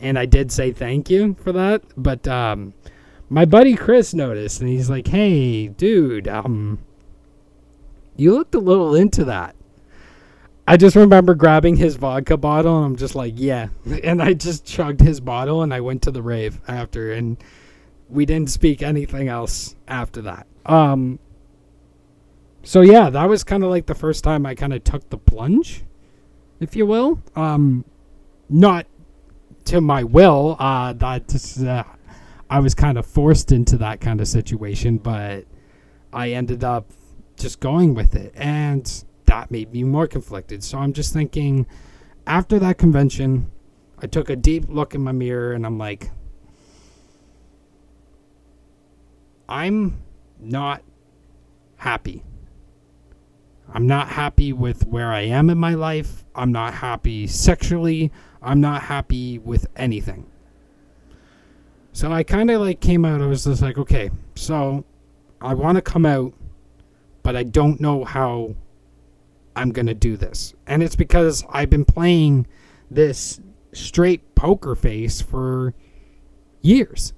And 0.00 0.18
I 0.18 0.26
did 0.26 0.50
say 0.50 0.72
thank 0.72 1.10
you 1.10 1.36
for 1.42 1.52
that, 1.52 1.82
but 1.96 2.26
um 2.26 2.74
my 3.28 3.44
buddy 3.44 3.76
Chris 3.76 4.12
noticed 4.14 4.60
and 4.60 4.68
he's 4.68 4.90
like, 4.90 5.08
"Hey, 5.08 5.68
dude, 5.68 6.26
um 6.28 6.78
you 8.16 8.34
looked 8.34 8.54
a 8.54 8.60
little 8.60 8.94
into 8.94 9.24
that. 9.24 9.56
I 10.68 10.76
just 10.76 10.94
remember 10.94 11.34
grabbing 11.34 11.76
his 11.76 11.96
vodka 11.96 12.36
bottle 12.36 12.76
and 12.76 12.86
I'm 12.86 12.96
just 12.96 13.14
like, 13.14 13.32
yeah. 13.36 13.68
And 14.04 14.22
I 14.22 14.34
just 14.34 14.64
chugged 14.64 15.00
his 15.00 15.20
bottle 15.20 15.62
and 15.62 15.72
I 15.72 15.80
went 15.80 16.02
to 16.02 16.10
the 16.10 16.22
rave 16.22 16.60
after 16.68 17.12
and 17.12 17.42
we 18.08 18.26
didn't 18.26 18.50
speak 18.50 18.82
anything 18.82 19.28
else 19.28 19.74
after 19.88 20.22
that. 20.22 20.46
Um 20.66 21.18
so 22.62 22.82
yeah, 22.82 23.08
that 23.08 23.28
was 23.28 23.42
kind 23.42 23.64
of 23.64 23.70
like 23.70 23.86
the 23.86 23.94
first 23.94 24.22
time 24.22 24.44
I 24.44 24.54
kind 24.54 24.74
of 24.74 24.84
took 24.84 25.08
the 25.08 25.16
plunge, 25.16 25.82
if 26.60 26.76
you 26.76 26.86
will. 26.86 27.20
Um 27.34 27.84
not 28.48 28.86
to 29.66 29.80
my 29.80 30.04
will, 30.04 30.56
uh 30.58 30.92
just, 31.20 31.62
uh, 31.62 31.84
I 32.48 32.58
was 32.58 32.74
kind 32.74 32.98
of 32.98 33.06
forced 33.06 33.52
into 33.52 33.76
that 33.78 34.00
kind 34.00 34.20
of 34.20 34.28
situation, 34.28 34.98
but 34.98 35.44
I 36.12 36.30
ended 36.30 36.64
up 36.64 36.90
just 37.36 37.60
going 37.60 37.94
with 37.94 38.14
it. 38.14 38.32
And 38.34 39.04
that 39.26 39.50
made 39.50 39.72
me 39.72 39.84
more 39.84 40.06
conflicted. 40.06 40.64
So 40.64 40.78
I'm 40.78 40.92
just 40.92 41.12
thinking 41.12 41.66
after 42.26 42.58
that 42.58 42.78
convention, 42.78 43.50
I 43.98 44.06
took 44.06 44.30
a 44.30 44.36
deep 44.36 44.64
look 44.68 44.94
in 44.94 45.02
my 45.02 45.12
mirror 45.12 45.52
and 45.52 45.64
I'm 45.64 45.78
like, 45.78 46.10
I'm 49.48 50.02
not 50.38 50.82
happy. 51.76 52.22
I'm 53.72 53.86
not 53.86 54.08
happy 54.08 54.52
with 54.52 54.86
where 54.86 55.12
I 55.12 55.20
am 55.22 55.50
in 55.50 55.58
my 55.58 55.74
life. 55.74 56.24
I'm 56.34 56.50
not 56.50 56.74
happy 56.74 57.26
sexually. 57.26 58.10
I'm 58.42 58.60
not 58.60 58.82
happy 58.82 59.38
with 59.38 59.66
anything. 59.76 60.26
So 61.92 62.12
I 62.12 62.22
kind 62.22 62.50
of 62.50 62.60
like 62.60 62.80
came 62.80 63.04
out. 63.04 63.20
I 63.20 63.26
was 63.26 63.44
just 63.44 63.62
like, 63.62 63.76
okay, 63.78 64.10
so 64.34 64.84
I 65.40 65.54
want 65.54 65.76
to 65.76 65.82
come 65.82 66.06
out 66.06 66.32
but 67.22 67.36
I 67.36 67.42
don't 67.42 67.80
know 67.80 68.04
how 68.04 68.54
I'm 69.54 69.70
going 69.70 69.86
to 69.86 69.94
do 69.94 70.16
this. 70.16 70.54
And 70.66 70.82
it's 70.82 70.96
because 70.96 71.44
I've 71.50 71.70
been 71.70 71.84
playing 71.84 72.46
this 72.90 73.40
straight 73.72 74.34
poker 74.34 74.74
face 74.74 75.20
for 75.20 75.74
years. 76.62 77.12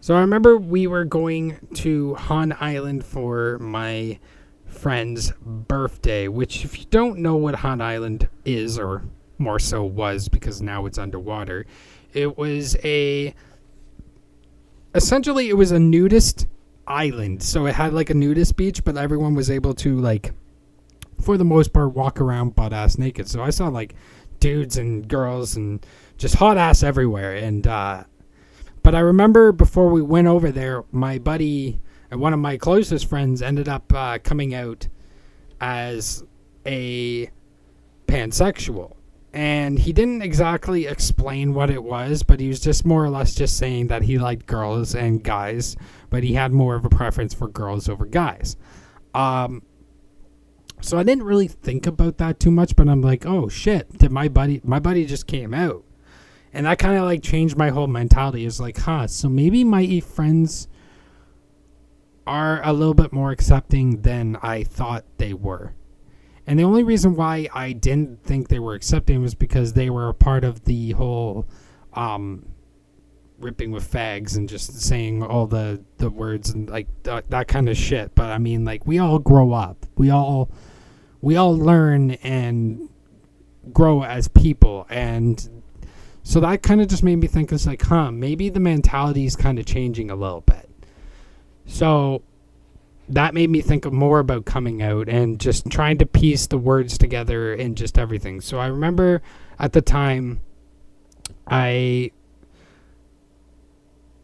So 0.00 0.16
I 0.16 0.20
remember 0.20 0.56
we 0.56 0.86
were 0.86 1.04
going 1.04 1.58
to 1.74 2.14
Han 2.14 2.56
Island 2.58 3.04
for 3.04 3.58
my 3.58 4.18
friend's 4.64 5.32
birthday, 5.42 6.26
which, 6.28 6.64
if 6.64 6.78
you 6.78 6.86
don't 6.90 7.18
know 7.18 7.36
what 7.36 7.56
Han 7.56 7.80
Island 7.80 8.28
is, 8.44 8.78
or 8.78 9.04
more 9.40 9.58
so 9.58 9.82
was 9.82 10.28
because 10.28 10.60
now 10.62 10.86
it's 10.86 10.98
underwater, 10.98 11.66
it 12.12 12.36
was 12.38 12.76
a. 12.84 13.34
Essentially, 14.94 15.48
it 15.48 15.56
was 15.56 15.70
a 15.70 15.78
nudist 15.78 16.46
island. 16.86 17.42
So 17.42 17.66
it 17.66 17.74
had 17.74 17.92
like 17.94 18.10
a 18.10 18.14
nudist 18.14 18.56
beach, 18.56 18.84
but 18.84 18.96
everyone 18.96 19.34
was 19.34 19.50
able 19.50 19.74
to 19.74 19.98
like 19.98 20.32
for 21.20 21.36
the 21.36 21.44
most 21.44 21.72
part 21.72 21.94
walk 21.94 22.20
around 22.20 22.54
butt 22.54 22.72
ass 22.72 22.98
naked. 22.98 23.28
So 23.28 23.42
I 23.42 23.50
saw 23.50 23.68
like 23.68 23.94
dudes 24.40 24.76
and 24.76 25.06
girls 25.06 25.56
and 25.56 25.84
just 26.16 26.34
hot 26.34 26.56
ass 26.56 26.82
everywhere 26.82 27.34
and 27.36 27.66
uh 27.66 28.04
but 28.82 28.94
I 28.94 29.00
remember 29.00 29.52
before 29.52 29.90
we 29.90 30.00
went 30.00 30.26
over 30.26 30.50
there, 30.50 30.84
my 30.90 31.18
buddy 31.18 31.78
and 32.10 32.20
one 32.20 32.32
of 32.32 32.40
my 32.40 32.56
closest 32.56 33.06
friends 33.06 33.42
ended 33.42 33.68
up 33.68 33.92
uh, 33.92 34.18
coming 34.18 34.54
out 34.54 34.88
as 35.60 36.24
a 36.66 37.30
pansexual 38.06 38.96
and 39.32 39.78
he 39.78 39.92
didn't 39.92 40.22
exactly 40.22 40.86
explain 40.86 41.54
what 41.54 41.70
it 41.70 41.84
was, 41.84 42.22
but 42.22 42.40
he 42.40 42.48
was 42.48 42.60
just 42.60 42.84
more 42.84 43.04
or 43.04 43.10
less 43.10 43.34
just 43.34 43.56
saying 43.56 43.86
that 43.86 44.02
he 44.02 44.18
liked 44.18 44.46
girls 44.46 44.94
and 44.94 45.22
guys, 45.22 45.76
but 46.08 46.24
he 46.24 46.34
had 46.34 46.52
more 46.52 46.74
of 46.74 46.84
a 46.84 46.88
preference 46.88 47.32
for 47.32 47.46
girls 47.46 47.88
over 47.88 48.06
guys. 48.06 48.56
Um, 49.14 49.62
so 50.80 50.98
I 50.98 51.04
didn't 51.04 51.24
really 51.24 51.46
think 51.46 51.86
about 51.86 52.18
that 52.18 52.40
too 52.40 52.50
much, 52.50 52.74
but 52.74 52.88
I'm 52.88 53.02
like, 53.02 53.24
oh 53.24 53.48
shit, 53.48 53.98
did 53.98 54.10
my 54.10 54.28
buddy 54.28 54.60
my 54.64 54.80
buddy 54.80 55.04
just 55.04 55.26
came 55.26 55.54
out, 55.54 55.84
and 56.52 56.66
that 56.66 56.78
kind 56.78 56.96
of 56.96 57.04
like 57.04 57.22
changed 57.22 57.56
my 57.56 57.68
whole 57.68 57.86
mentality. 57.86 58.44
Is 58.44 58.60
like, 58.60 58.78
huh, 58.78 59.06
so 59.06 59.28
maybe 59.28 59.62
my 59.62 60.00
friends 60.00 60.68
are 62.26 62.60
a 62.64 62.72
little 62.72 62.94
bit 62.94 63.12
more 63.12 63.30
accepting 63.30 64.02
than 64.02 64.36
I 64.42 64.64
thought 64.64 65.04
they 65.18 65.34
were. 65.34 65.74
And 66.50 66.58
the 66.58 66.64
only 66.64 66.82
reason 66.82 67.14
why 67.14 67.48
I 67.54 67.70
didn't 67.70 68.24
think 68.24 68.48
they 68.48 68.58
were 68.58 68.74
accepting 68.74 69.22
was 69.22 69.36
because 69.36 69.74
they 69.74 69.88
were 69.88 70.08
a 70.08 70.14
part 70.14 70.42
of 70.42 70.64
the 70.64 70.90
whole 70.90 71.46
um, 71.94 72.44
ripping 73.38 73.70
with 73.70 73.88
fags 73.88 74.36
and 74.36 74.48
just 74.48 74.80
saying 74.80 75.22
all 75.22 75.46
the, 75.46 75.84
the 75.98 76.10
words 76.10 76.50
and 76.50 76.68
like 76.68 76.88
th- 77.04 77.22
that 77.28 77.46
kind 77.46 77.68
of 77.68 77.76
shit. 77.76 78.16
But 78.16 78.32
I 78.32 78.38
mean, 78.38 78.64
like 78.64 78.84
we 78.84 78.98
all 78.98 79.20
grow 79.20 79.52
up. 79.52 79.86
We 79.96 80.10
all 80.10 80.50
we 81.20 81.36
all 81.36 81.56
learn 81.56 82.12
and 82.24 82.88
grow 83.72 84.02
as 84.02 84.26
people 84.26 84.88
and 84.90 85.62
so 86.24 86.40
that 86.40 86.64
kind 86.64 86.80
of 86.80 86.88
just 86.88 87.04
made 87.04 87.16
me 87.16 87.28
think 87.28 87.52
it's 87.52 87.66
like 87.66 87.82
huh 87.82 88.10
maybe 88.10 88.48
the 88.48 88.58
mentality 88.58 89.24
is 89.24 89.36
kind 89.36 89.58
of 89.58 89.66
changing 89.66 90.10
a 90.10 90.16
little 90.16 90.40
bit 90.40 90.68
so 91.66 92.22
that 93.10 93.34
made 93.34 93.50
me 93.50 93.60
think 93.60 93.84
more 93.92 94.18
about 94.20 94.44
coming 94.44 94.82
out 94.82 95.08
and 95.08 95.40
just 95.40 95.68
trying 95.68 95.98
to 95.98 96.06
piece 96.06 96.46
the 96.46 96.58
words 96.58 96.96
together 96.96 97.52
and 97.52 97.76
just 97.76 97.98
everything. 97.98 98.40
So 98.40 98.58
I 98.58 98.66
remember 98.66 99.20
at 99.58 99.72
the 99.72 99.82
time 99.82 100.40
I 101.46 102.12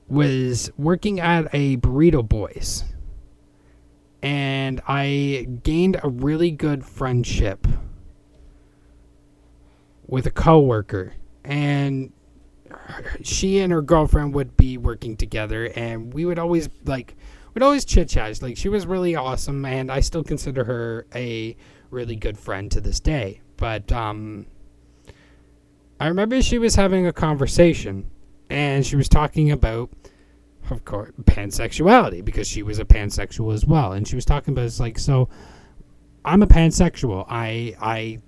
was 0.09 0.70
working 0.77 1.18
at 1.18 1.49
a 1.53 1.77
Burrito 1.79 2.27
Boyz. 2.27 2.85
and 4.27 4.81
I 4.88 5.46
gained 5.62 6.01
a 6.03 6.09
really 6.09 6.51
good 6.51 6.85
friendship 6.85 7.66
with 10.09 10.27
a 10.27 10.33
coworker, 10.33 11.14
and 11.44 12.12
she 13.22 13.61
and 13.61 13.72
her 13.72 13.83
girlfriend 13.83 14.35
would 14.35 14.57
be 14.57 14.79
working 14.79 15.16
together, 15.16 15.66
and 15.77 16.12
we 16.12 16.25
would 16.25 16.40
always 16.40 16.68
like 16.85 17.14
we'd 17.57 17.62
always 17.62 17.87
chit 17.87 18.11
chat. 18.11 18.42
Like 18.42 18.59
she 18.59 18.69
was 18.69 18.87
really 18.87 19.16
awesome, 19.16 19.64
and 19.64 19.90
I 19.90 20.01
still 20.01 20.23
consider 20.23 20.62
her 20.64 21.07
a 21.14 21.57
really 21.90 22.14
good 22.14 22.38
friend 22.38 22.71
to 22.73 22.83
this 22.83 23.01
day. 23.01 23.40
But 23.57 23.90
um, 23.90 24.45
I 25.99 26.09
remember 26.09 26.42
she 26.42 26.59
was 26.59 26.75
having 26.75 27.07
a 27.07 27.14
conversation, 27.14 28.11
and 28.51 28.85
she 28.85 28.95
was 28.95 29.09
talking 29.09 29.51
about, 29.51 29.88
of 30.69 30.85
course, 30.85 31.12
pansexuality 31.23 32.23
because 32.23 32.47
she 32.47 32.62
was 32.62 32.79
a 32.79 32.85
pansexual 32.85 33.55
as 33.55 33.64
well, 33.64 33.92
and 33.92 34.07
she 34.07 34.16
was 34.16 34.27
talking 34.27 34.53
about 34.53 34.66
it's 34.66 34.79
like 34.79 34.99
so. 34.99 35.31
I'm 36.27 36.42
a 36.42 36.47
pansexual. 36.47 37.25
I 37.27 37.75
I 37.81 38.19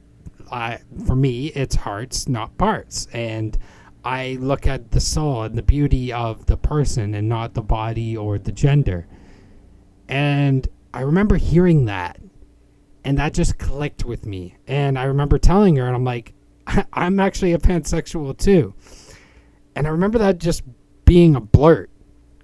I 0.51 0.79
for 1.05 1.15
me 1.15 1.49
it's 1.49 1.75
hearts, 1.75 2.31
not 2.31 2.57
parts, 2.57 3.09
and 3.13 3.59
I 4.07 4.39
look 4.41 4.67
at 4.67 4.93
the 4.93 5.01
soul 5.01 5.43
and 5.43 5.59
the 5.59 5.63
beauty 5.63 6.15
of 6.15 6.47
the 6.47 6.57
person 6.57 7.15
and 7.15 7.29
not 7.29 7.53
the 7.53 7.61
body 7.61 8.17
or 8.17 8.39
the 8.39 8.53
gender. 8.53 9.07
And 10.09 10.67
I 10.95 11.03
remember 11.03 11.37
hearing 11.37 11.85
that 11.87 12.19
and 13.05 13.19
that 13.19 13.35
just 13.35 13.59
clicked 13.59 14.05
with 14.05 14.27
me. 14.27 14.57
And 14.67 14.99
I 14.99 15.05
remember 15.05 15.39
telling 15.39 15.77
her 15.77 15.87
and 15.87 15.95
I'm 15.95 16.05
like 16.05 16.35
I'm 16.93 17.21
actually 17.21 17.53
a 17.53 17.59
pansexual 17.59 18.37
too. 18.37 18.75
And 19.75 19.87
I 19.87 19.91
remember 19.91 20.19
that 20.19 20.39
just 20.39 20.63
being 21.05 21.37
a 21.37 21.41
blurt 21.41 21.91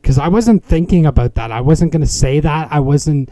cuz 0.02 0.18
I 0.18 0.28
wasn't 0.28 0.64
thinking 0.64 1.06
about 1.06 1.34
that. 1.34 1.50
I 1.50 1.60
wasn't 1.60 1.92
going 1.92 2.02
to 2.02 2.08
say 2.08 2.40
that. 2.40 2.68
I 2.70 2.80
wasn't 2.80 3.30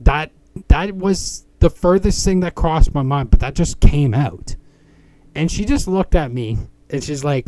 that 0.00 0.32
that 0.68 0.94
was 0.94 1.46
the 1.60 1.70
furthest 1.70 2.24
thing 2.24 2.40
that 2.40 2.54
crossed 2.54 2.94
my 2.94 3.02
mind, 3.02 3.30
but 3.30 3.40
that 3.40 3.54
just 3.54 3.80
came 3.80 4.12
out. 4.12 4.56
And 5.34 5.50
she 5.50 5.64
just 5.64 5.88
looked 5.88 6.14
at 6.14 6.30
me 6.30 6.58
and 6.90 7.02
she's 7.02 7.24
like, 7.24 7.46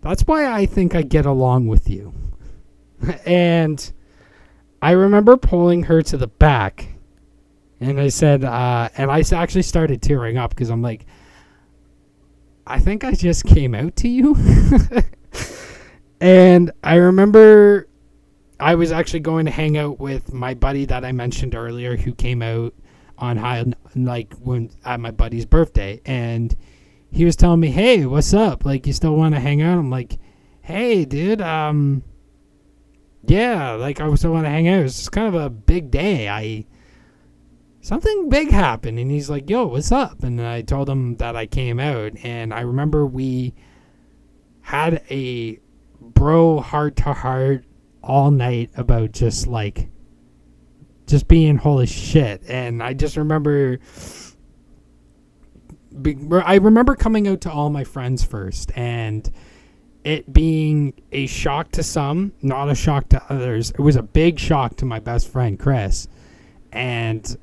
That's 0.00 0.22
why 0.22 0.50
I 0.50 0.66
think 0.66 0.94
I 0.94 1.02
get 1.02 1.26
along 1.26 1.68
with 1.68 1.88
you. 1.88 2.14
and 3.26 3.92
I 4.82 4.92
remember 4.92 5.36
pulling 5.36 5.84
her 5.84 6.02
to 6.02 6.16
the 6.16 6.26
back. 6.26 6.88
And 7.80 8.00
I 8.00 8.08
said, 8.08 8.44
uh, 8.44 8.88
and 8.96 9.10
I 9.10 9.22
actually 9.32 9.62
started 9.62 10.00
tearing 10.00 10.38
up 10.38 10.50
because 10.50 10.70
I'm 10.70 10.82
like, 10.82 11.06
I 12.66 12.78
think 12.78 13.04
I 13.04 13.12
just 13.12 13.44
came 13.44 13.74
out 13.74 13.96
to 13.96 14.08
you. 14.08 14.36
and 16.20 16.70
I 16.82 16.96
remember 16.96 17.88
I 18.58 18.74
was 18.74 18.92
actually 18.92 19.20
going 19.20 19.44
to 19.44 19.50
hang 19.50 19.76
out 19.76 20.00
with 20.00 20.32
my 20.32 20.54
buddy 20.54 20.86
that 20.86 21.04
I 21.04 21.12
mentioned 21.12 21.54
earlier 21.54 21.96
who 21.96 22.14
came 22.14 22.42
out 22.42 22.74
on 23.18 23.36
high 23.36 23.64
like 23.94 24.34
when 24.34 24.70
at 24.84 25.00
my 25.00 25.10
buddy's 25.10 25.46
birthday 25.46 26.00
and 26.04 26.54
he 27.10 27.24
was 27.24 27.36
telling 27.36 27.60
me, 27.60 27.70
"Hey, 27.70 28.04
what's 28.04 28.34
up? 28.34 28.64
Like 28.64 28.86
you 28.86 28.92
still 28.92 29.16
want 29.16 29.34
to 29.34 29.40
hang 29.40 29.62
out?" 29.62 29.78
I'm 29.78 29.90
like, 29.90 30.18
"Hey, 30.60 31.04
dude, 31.04 31.40
um 31.40 32.02
yeah, 33.28 33.72
like 33.72 34.00
I 34.00 34.08
was 34.08 34.20
still 34.20 34.32
want 34.32 34.46
to 34.46 34.50
hang 34.50 34.68
out. 34.68 34.84
It's 34.84 35.08
kind 35.08 35.28
of 35.28 35.34
a 35.34 35.50
big 35.50 35.90
day. 35.90 36.28
I 36.28 36.66
something 37.80 38.28
big 38.28 38.50
happened 38.50 38.98
and 38.98 39.10
he's 39.10 39.30
like, 39.30 39.48
"Yo, 39.48 39.66
what's 39.66 39.92
up?" 39.92 40.22
And 40.22 40.40
I 40.40 40.62
told 40.62 40.88
him 40.88 41.16
that 41.16 41.36
I 41.36 41.46
came 41.46 41.78
out 41.78 42.12
and 42.22 42.52
I 42.52 42.60
remember 42.60 43.06
we 43.06 43.54
had 44.60 45.02
a 45.10 45.60
bro 46.00 46.60
heart 46.60 46.96
to 46.96 47.12
heart 47.12 47.64
all 48.02 48.30
night 48.30 48.70
about 48.76 49.12
just 49.12 49.46
like 49.46 49.88
just 51.06 51.28
being 51.28 51.56
holy 51.56 51.86
shit 51.86 52.42
and 52.48 52.82
i 52.82 52.92
just 52.92 53.16
remember 53.16 53.78
i 56.44 56.56
remember 56.56 56.94
coming 56.94 57.28
out 57.28 57.40
to 57.40 57.50
all 57.50 57.70
my 57.70 57.84
friends 57.84 58.24
first 58.24 58.70
and 58.76 59.30
it 60.06 60.32
being 60.32 60.94
a 61.10 61.26
shock 61.26 61.72
to 61.72 61.82
some 61.82 62.32
not 62.40 62.68
a 62.68 62.76
shock 62.76 63.08
to 63.08 63.20
others. 63.28 63.70
It 63.72 63.80
was 63.80 63.96
a 63.96 64.02
big 64.02 64.38
shock 64.38 64.76
to 64.76 64.84
my 64.84 65.00
best 65.00 65.28
friend 65.28 65.58
chris. 65.58 66.06
And 66.70 67.36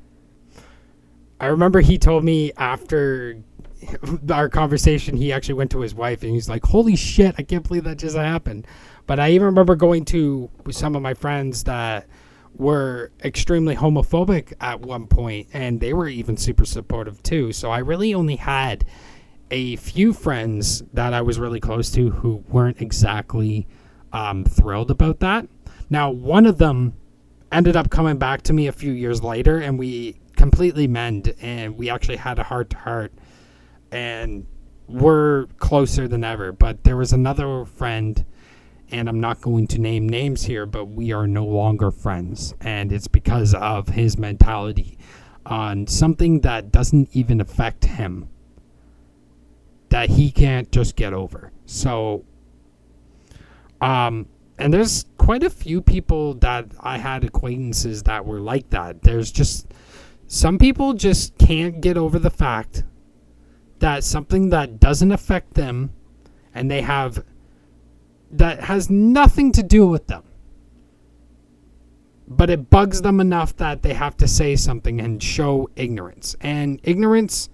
i 1.38 1.46
remember 1.46 1.80
he 1.80 1.98
told 1.98 2.24
me 2.24 2.52
after 2.56 3.36
our 4.30 4.48
conversation 4.48 5.14
he 5.16 5.30
actually 5.30 5.54
went 5.54 5.70
to 5.72 5.80
his 5.80 5.94
wife 5.94 6.22
and 6.22 6.32
he's 6.32 6.48
like 6.48 6.64
holy 6.64 6.96
shit 6.96 7.34
i 7.36 7.42
can't 7.42 7.66
believe 7.68 7.84
that 7.84 7.98
just 7.98 8.16
happened. 8.16 8.66
But 9.06 9.20
I 9.20 9.32
even 9.32 9.44
remember 9.44 9.76
going 9.76 10.06
to 10.06 10.48
some 10.70 10.96
of 10.96 11.02
my 11.02 11.12
friends 11.12 11.64
that 11.64 12.06
were 12.54 13.10
extremely 13.22 13.76
homophobic 13.76 14.54
at 14.62 14.80
one 14.80 15.06
point, 15.06 15.48
and 15.52 15.80
they 15.80 15.92
were 15.92 16.08
even 16.08 16.38
super 16.38 16.64
supportive 16.64 17.22
too. 17.22 17.52
So 17.52 17.70
I 17.70 17.78
really 17.78 18.14
only 18.14 18.36
had 18.36 18.86
a 19.50 19.76
few 19.76 20.12
friends 20.12 20.82
that 20.92 21.12
I 21.12 21.22
was 21.22 21.38
really 21.38 21.60
close 21.60 21.90
to 21.92 22.10
who 22.10 22.44
weren't 22.48 22.80
exactly 22.80 23.66
um, 24.12 24.44
thrilled 24.44 24.90
about 24.90 25.20
that. 25.20 25.46
Now, 25.90 26.10
one 26.10 26.46
of 26.46 26.58
them 26.58 26.94
ended 27.52 27.76
up 27.76 27.90
coming 27.90 28.16
back 28.16 28.42
to 28.42 28.52
me 28.52 28.66
a 28.66 28.72
few 28.72 28.92
years 28.92 29.22
later, 29.22 29.58
and 29.58 29.78
we 29.78 30.20
completely 30.36 30.86
mend, 30.86 31.34
and 31.40 31.76
we 31.76 31.90
actually 31.90 32.16
had 32.16 32.38
a 32.38 32.42
heart 32.42 32.70
to 32.70 32.76
heart, 32.76 33.12
and 33.92 34.46
we're 34.88 35.46
closer 35.58 36.08
than 36.08 36.24
ever. 36.24 36.52
But 36.52 36.84
there 36.84 36.96
was 36.96 37.12
another 37.12 37.64
friend 37.64 38.24
and 38.90 39.08
I'm 39.08 39.20
not 39.20 39.40
going 39.40 39.66
to 39.68 39.80
name 39.80 40.08
names 40.08 40.44
here, 40.44 40.66
but 40.66 40.86
we 40.86 41.12
are 41.12 41.26
no 41.26 41.44
longer 41.44 41.90
friends. 41.90 42.54
And 42.60 42.92
it's 42.92 43.08
because 43.08 43.54
of 43.54 43.88
his 43.88 44.18
mentality 44.18 44.98
on 45.46 45.86
something 45.86 46.40
that 46.40 46.70
doesn't 46.70 47.08
even 47.12 47.40
affect 47.40 47.84
him 47.84 48.28
that 49.94 50.10
he 50.10 50.28
can't 50.28 50.72
just 50.72 50.96
get 50.96 51.12
over. 51.12 51.52
So, 51.66 52.24
um, 53.80 54.26
and 54.58 54.74
there's 54.74 55.04
quite 55.18 55.44
a 55.44 55.50
few 55.50 55.80
people 55.80 56.34
that 56.34 56.66
I 56.80 56.98
had 56.98 57.22
acquaintances 57.22 58.02
that 58.02 58.26
were 58.26 58.40
like 58.40 58.70
that. 58.70 59.02
There's 59.02 59.30
just 59.30 59.72
some 60.26 60.58
people 60.58 60.94
just 60.94 61.38
can't 61.38 61.80
get 61.80 61.96
over 61.96 62.18
the 62.18 62.28
fact 62.28 62.82
that 63.78 64.02
something 64.02 64.48
that 64.48 64.80
doesn't 64.80 65.12
affect 65.12 65.54
them 65.54 65.92
and 66.52 66.68
they 66.68 66.82
have 66.82 67.22
that 68.32 68.64
has 68.64 68.90
nothing 68.90 69.52
to 69.52 69.62
do 69.62 69.86
with 69.86 70.08
them. 70.08 70.24
But 72.26 72.50
it 72.50 72.68
bugs 72.68 73.02
them 73.02 73.20
enough 73.20 73.54
that 73.58 73.82
they 73.82 73.94
have 73.94 74.16
to 74.16 74.26
say 74.26 74.56
something 74.56 75.00
and 75.00 75.22
show 75.22 75.70
ignorance. 75.76 76.34
And 76.40 76.80
ignorance 76.82 77.48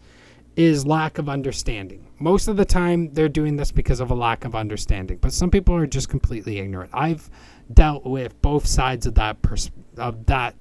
is 0.57 0.87
lack 0.87 1.19
of 1.19 1.29
understanding. 1.29 2.07
Most 2.19 2.49
of 2.49 2.57
the 2.57 2.65
time, 2.65 3.13
they're 3.15 3.29
doing 3.29 3.57
this 3.57 3.73
because 3.73 4.01
of 4.01 4.11
a 4.11 4.15
lack 4.15 4.45
of 4.45 4.55
understanding. 4.55 5.19
But 5.19 5.33
some 5.33 5.51
people 5.51 5.75
are 5.75 5.87
just 5.87 6.09
completely 6.09 6.59
ignorant. 6.59 6.91
I've 6.93 7.31
dealt 7.73 8.05
with 8.05 8.41
both 8.43 8.67
sides 8.67 9.07
of 9.07 9.15
that 9.15 9.41
pers- 9.43 9.71
of 9.97 10.27
that 10.27 10.55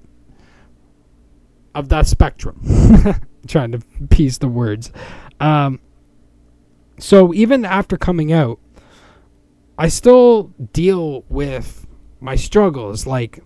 of 1.74 1.88
that 1.88 2.06
spectrum. 2.06 2.60
trying 3.46 3.72
to 3.72 3.80
piece 4.10 4.38
the 4.38 4.48
words. 4.48 4.92
Um, 5.38 5.80
so 6.98 7.32
even 7.34 7.64
after 7.64 7.96
coming 7.96 8.32
out, 8.32 8.58
I 9.78 9.88
still 9.88 10.52
deal 10.72 11.24
with 11.28 11.86
my 12.20 12.36
struggles, 12.36 13.06
like 13.06 13.40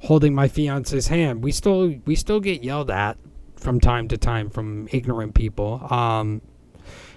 holding 0.00 0.34
my 0.34 0.48
fiance's 0.48 1.08
hand. 1.08 1.44
We 1.44 1.52
still 1.52 1.94
we 2.04 2.16
still 2.16 2.40
get 2.40 2.64
yelled 2.64 2.90
at 2.90 3.18
from 3.66 3.80
time 3.80 4.06
to 4.06 4.16
time 4.16 4.48
from 4.48 4.88
ignorant 4.92 5.34
people. 5.34 5.84
Um, 5.90 6.40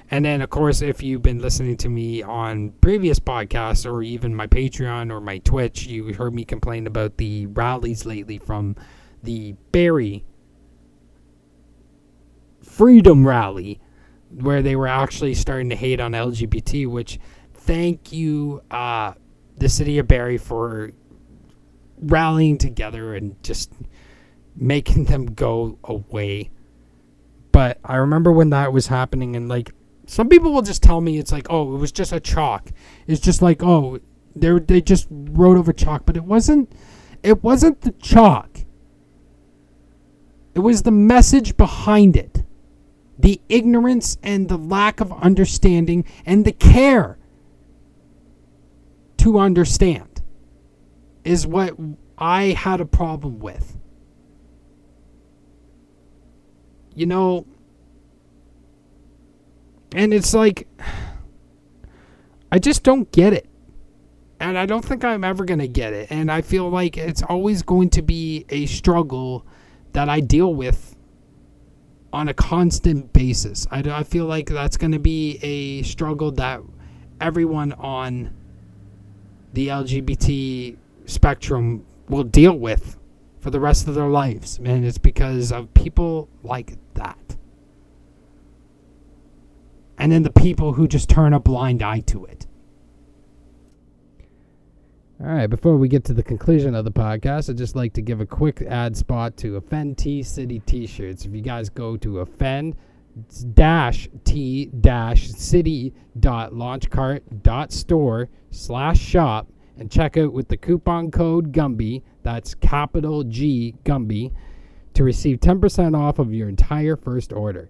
and 0.09 0.25
then, 0.25 0.41
of 0.41 0.49
course, 0.49 0.81
if 0.81 1.03
you've 1.03 1.21
been 1.21 1.37
listening 1.37 1.77
to 1.77 1.89
me 1.89 2.23
on 2.23 2.71
previous 2.81 3.19
podcasts 3.19 3.85
or 3.85 4.01
even 4.01 4.33
my 4.33 4.47
Patreon 4.47 5.11
or 5.11 5.21
my 5.21 5.37
Twitch, 5.37 5.85
you 5.85 6.11
heard 6.15 6.33
me 6.33 6.43
complain 6.43 6.87
about 6.87 7.17
the 7.17 7.45
rallies 7.45 8.03
lately 8.03 8.39
from 8.39 8.75
the 9.21 9.51
Barrie 9.71 10.25
Freedom 12.63 13.27
Rally, 13.27 13.79
where 14.31 14.63
they 14.63 14.75
were 14.75 14.87
actually 14.87 15.35
starting 15.35 15.69
to 15.69 15.75
hate 15.75 15.99
on 15.99 16.13
LGBT, 16.13 16.87
which 16.87 17.19
thank 17.53 18.11
you, 18.11 18.63
uh, 18.71 19.13
the 19.57 19.69
city 19.69 19.99
of 19.99 20.07
Barrie, 20.07 20.39
for 20.39 20.93
rallying 21.99 22.57
together 22.57 23.13
and 23.13 23.35
just 23.43 23.71
making 24.55 25.05
them 25.05 25.25
go 25.27 25.77
away. 25.83 26.49
But 27.51 27.79
I 27.83 27.95
remember 27.95 28.31
when 28.31 28.51
that 28.51 28.73
was 28.73 28.87
happening, 28.87 29.35
and 29.35 29.49
like 29.49 29.71
some 30.05 30.29
people 30.29 30.53
will 30.53 30.61
just 30.61 30.83
tell 30.83 31.01
me 31.01 31.17
it's 31.17 31.31
like, 31.31 31.47
oh, 31.49 31.73
it 31.75 31.77
was 31.77 31.91
just 31.91 32.11
a 32.11 32.19
chalk. 32.19 32.71
It's 33.07 33.21
just 33.21 33.41
like, 33.41 33.63
oh, 33.63 33.99
they 34.35 34.59
they 34.59 34.81
just 34.81 35.07
wrote 35.09 35.57
over 35.57 35.73
chalk, 35.73 36.05
but 36.05 36.17
it 36.17 36.23
wasn't. 36.23 36.71
It 37.21 37.43
wasn't 37.43 37.81
the 37.81 37.91
chalk. 37.91 38.59
It 40.55 40.59
was 40.59 40.83
the 40.83 40.91
message 40.91 41.57
behind 41.57 42.15
it. 42.15 42.43
The 43.17 43.41
ignorance 43.49 44.17
and 44.23 44.47
the 44.47 44.57
lack 44.57 45.01
of 45.01 45.11
understanding 45.11 46.05
and 46.25 46.45
the 46.45 46.53
care 46.53 47.17
to 49.17 49.37
understand 49.37 50.21
is 51.25 51.45
what 51.45 51.75
I 52.17 52.47
had 52.47 52.79
a 52.81 52.85
problem 52.85 53.39
with. 53.39 53.77
You 56.99 57.05
know, 57.05 57.45
and 59.93 60.13
it's 60.13 60.33
like, 60.33 60.67
I 62.51 62.59
just 62.59 62.83
don't 62.83 63.09
get 63.13 63.31
it. 63.31 63.47
And 64.41 64.57
I 64.57 64.65
don't 64.65 64.83
think 64.83 65.05
I'm 65.05 65.23
ever 65.23 65.45
going 65.45 65.61
to 65.61 65.67
get 65.69 65.93
it. 65.93 66.11
And 66.11 66.29
I 66.29 66.41
feel 66.41 66.67
like 66.69 66.97
it's 66.97 67.23
always 67.23 67.61
going 67.61 67.89
to 67.91 68.01
be 68.01 68.45
a 68.49 68.65
struggle 68.65 69.45
that 69.93 70.09
I 70.09 70.19
deal 70.19 70.53
with 70.53 70.97
on 72.11 72.27
a 72.27 72.33
constant 72.33 73.13
basis. 73.13 73.65
I, 73.71 73.79
I 73.79 74.03
feel 74.03 74.25
like 74.25 74.49
that's 74.49 74.75
going 74.75 74.91
to 74.91 74.99
be 74.99 75.39
a 75.41 75.83
struggle 75.83 76.31
that 76.33 76.59
everyone 77.21 77.71
on 77.73 78.35
the 79.53 79.69
LGBT 79.69 80.75
spectrum 81.05 81.85
will 82.09 82.25
deal 82.25 82.59
with 82.59 82.97
for 83.39 83.51
the 83.51 83.59
rest 83.61 83.87
of 83.87 83.95
their 83.95 84.09
lives. 84.09 84.57
And 84.57 84.83
it's 84.83 84.97
because 84.97 85.53
of 85.53 85.73
people 85.73 86.27
like 86.43 86.73
that. 86.99 87.35
And 89.97 90.11
then 90.11 90.23
the 90.23 90.31
people 90.31 90.73
who 90.73 90.87
just 90.87 91.09
turn 91.09 91.33
a 91.33 91.39
blind 91.39 91.81
eye 91.83 91.99
to 92.01 92.25
it. 92.25 92.45
All 95.21 95.27
right, 95.27 95.47
before 95.47 95.75
we 95.75 95.89
get 95.89 96.05
to 96.05 96.13
the 96.13 96.23
conclusion 96.23 96.73
of 96.75 96.85
the 96.85 96.91
podcast, 96.91 97.49
I'd 97.49 97.57
just 97.57 97.75
like 97.75 97.91
to 97.93 98.01
give 98.01 98.21
a 98.21 98.25
quick 98.25 98.61
ad 98.61 98.95
spot 98.95 99.35
to 99.37 99.57
Offend 99.57 99.97
T 99.97 100.23
City 100.23 100.59
t 100.59 100.87
shirts. 100.87 101.25
If 101.25 101.33
you 101.33 101.41
guys 101.41 101.67
go 101.69 101.97
to 101.97 102.19
offend 102.19 102.77
dash 103.53 104.07
t 104.23 104.67
dash 104.79 105.27
city 105.31 105.93
dot 106.21 106.53
launchcart 106.53 107.21
dot 107.43 107.73
store 107.73 108.29
slash 108.51 108.97
shop 108.97 109.51
and 109.77 109.91
check 109.91 110.15
out 110.15 110.31
with 110.31 110.47
the 110.47 110.55
coupon 110.55 111.11
code 111.11 111.51
Gumby, 111.51 112.01
that's 112.23 112.53
capital 112.53 113.25
G 113.25 113.75
Gumby, 113.83 114.31
to 114.99 115.03
receive 115.05 115.39
10% 115.39 115.97
off 115.97 116.19
of 116.19 116.33
your 116.33 116.49
entire 116.49 116.97
first 116.97 117.31
order. 117.31 117.69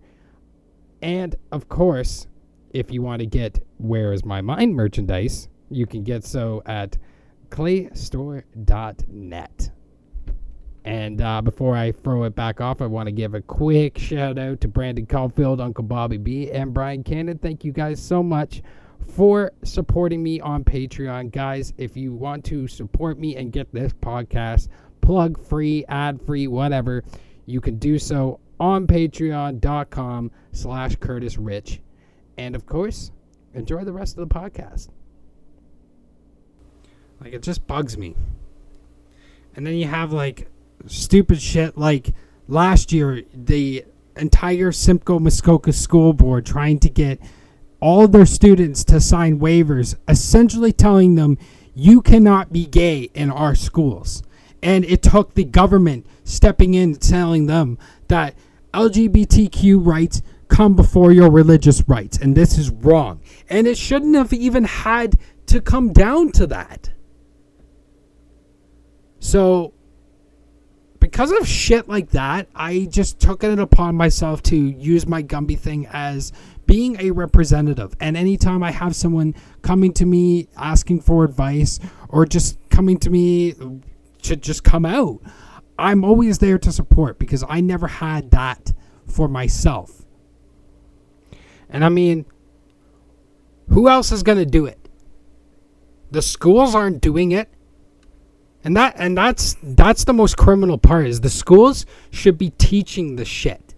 And 1.04 1.36
of 1.52 1.70
course, 1.70 2.26
if 2.72 2.92
you 2.92 3.04
want 3.04 3.20
to 3.20 3.28
get 3.28 3.63
Where 3.78 4.13
Is 4.13 4.26
My 4.26 4.42
Mind 4.42 4.76
merchandise, 4.76 5.48
you 5.70 5.86
can 5.86 6.04
get 6.04 6.24
so 6.24 6.63
at 6.65 6.98
claystore.net. 7.50 9.72
And 10.84 11.22
uh, 11.22 11.44
before 11.44 11.78
I 11.78 11.92
throw 11.92 12.24
it 12.24 12.34
back 12.34 12.62
off, 12.62 12.82
I 12.82 12.88
want 12.88 13.06
to 13.06 13.12
give 13.12 13.36
a 13.36 13.42
quick 13.42 14.00
shout 14.00 14.39
out 14.39 14.60
to 14.62 14.68
Brendone 14.68 15.08
Caulfield, 15.08 15.62
Uncle 15.62 15.84
Bobby 15.84 16.18
B, 16.18 16.50
and 16.50 16.74
Brian 16.74 17.04
Cannon. 17.04 17.38
Thank 17.38 17.63
you 17.63 17.72
guys 17.72 18.02
so 18.02 18.24
much 18.24 18.63
for 19.08 19.52
supporting 19.63 20.24
me 20.24 20.42
on 20.42 20.63
Patreon. 20.63 21.32
Guys, 21.32 21.74
if 21.78 21.96
you 21.96 22.12
want 22.12 22.44
to 22.46 22.68
support 22.68 23.20
me 23.20 23.36
and 23.36 23.52
get 23.52 23.72
this 23.72 23.94
podcast 23.94 24.68
plug 25.02 25.40
free, 25.40 25.86
ad 25.88 26.22
free, 26.22 26.48
whatever, 26.48 27.04
you 27.46 27.62
can 27.62 27.78
do 27.78 27.98
so 27.98 28.40
on 28.60 28.88
patreon.com 28.88 30.32
slash 30.52 30.96
Curtis 30.98 31.38
Rich. 31.38 31.80
And 32.38 32.56
of 32.56 32.66
course, 32.66 33.12
enjoy 33.54 33.84
the 33.84 33.94
rest 33.94 34.18
of 34.18 34.28
the 34.28 34.34
podcast. 34.34 34.90
Like 37.22 37.34
it 37.34 37.42
just 37.42 37.66
bugs 37.68 37.98
me. 37.98 38.16
And 39.56 39.66
then 39.66 39.76
you 39.76 39.88
have 39.88 40.14
like 40.14 40.48
stupid 40.88 41.42
shit 41.42 41.78
like 41.78 42.14
last 42.48 42.92
year 42.92 43.24
the 43.34 43.86
entire 44.16 44.72
Simcoe 44.72 45.20
Muskoka 45.20 45.74
school 45.74 46.14
board 46.14 46.46
trying 46.46 46.80
to 46.80 46.90
get 46.90 47.20
all 47.80 48.08
their 48.08 48.26
students 48.26 48.84
to 48.86 49.00
sign 49.00 49.40
waivers 49.40 49.96
essentially 50.08 50.74
telling 50.74 51.16
them 51.16 51.38
you 51.74 52.02
cannot 52.02 52.52
be 52.52 52.66
gay 52.66 53.10
in 53.14 53.32
our 53.32 53.56
schools. 53.56 54.24
And 54.62 54.84
it 54.86 55.02
took 55.02 55.34
the 55.34 55.45
government 55.45 56.06
stepping 56.24 56.74
in 56.74 56.95
telling 56.95 57.45
them 57.45 57.78
that 58.08 58.36
LGBTQ 58.74 59.86
rights 59.86 60.22
come 60.48 60.76
before 60.76 61.12
your 61.12 61.32
religious 61.32 61.88
rights 61.88 62.17
and 62.17 62.36
this 62.36 62.58
is 62.58 62.69
wrong. 62.69 63.22
And 63.50 63.67
it 63.67 63.78
shouldn't 63.78 64.15
have 64.15 64.34
even 64.34 64.65
had 64.65 65.15
to 65.48 65.62
come 65.62 65.93
down 65.93 66.32
to 66.34 66.48
that. 66.48 66.91
So, 69.19 69.74
because 71.00 71.32
of 71.32 71.48
shit 71.48 71.88
like 71.88 72.12
that, 72.12 72.48
I 72.56 72.88
just 72.89 73.19
took 73.19 73.43
it 73.43 73.60
upon 73.60 73.95
myself 73.95 74.43
to 74.43 74.56
use 74.56 75.08
my 75.08 75.24
Gumby 75.24 75.58
thing 75.58 75.88
as 75.91 76.32
being 76.65 77.00
a 77.00 77.12
representative. 77.12 77.95
And 78.00 78.15
anytime 78.15 78.63
I 78.63 78.72
have 78.72 78.95
someone 78.95 79.34
coming 79.62 79.91
to 79.93 80.06
me 80.06 80.48
asking 80.58 81.02
for 81.02 81.24
advice 81.24 81.80
or 82.10 82.26
just 82.26 82.60
coming 82.69 82.98
to 83.00 83.10
me 83.10 83.56
to 84.24 84.36
just 84.36 84.64
come 84.64 84.86
out, 84.86 85.22
I'm 85.78 86.04
always 86.04 86.40
there 86.40 86.58
to 86.60 86.72
support 86.72 87.20
because 87.20 87.44
I 87.48 87.62
never 87.62 87.88
had 87.88 88.32
that 88.32 88.74
for 89.06 89.28
myself. 89.28 90.06
And 91.70 91.86
I 91.86 91.90
mean, 91.90 92.26
who 93.70 93.88
else 93.88 94.12
is 94.12 94.24
going 94.24 94.40
to 94.40 94.46
do 94.46 94.66
it? 94.66 94.90
The 96.12 96.22
schools 96.22 96.74
aren't 96.74 97.02
doing 97.02 97.32
it 97.32 97.50
and 98.64 98.76
that 98.76 98.96
and 98.98 99.18
that's 99.18 99.56
that's 99.64 100.04
the 100.04 100.14
most 100.14 100.36
criminal 100.38 100.78
part 100.78 101.08
is 101.08 101.22
the 101.22 101.30
schools 101.30 101.86
should 102.12 102.38
be 102.38 102.50
teaching 102.52 103.16
the 103.16 103.26
shit. 103.26 103.74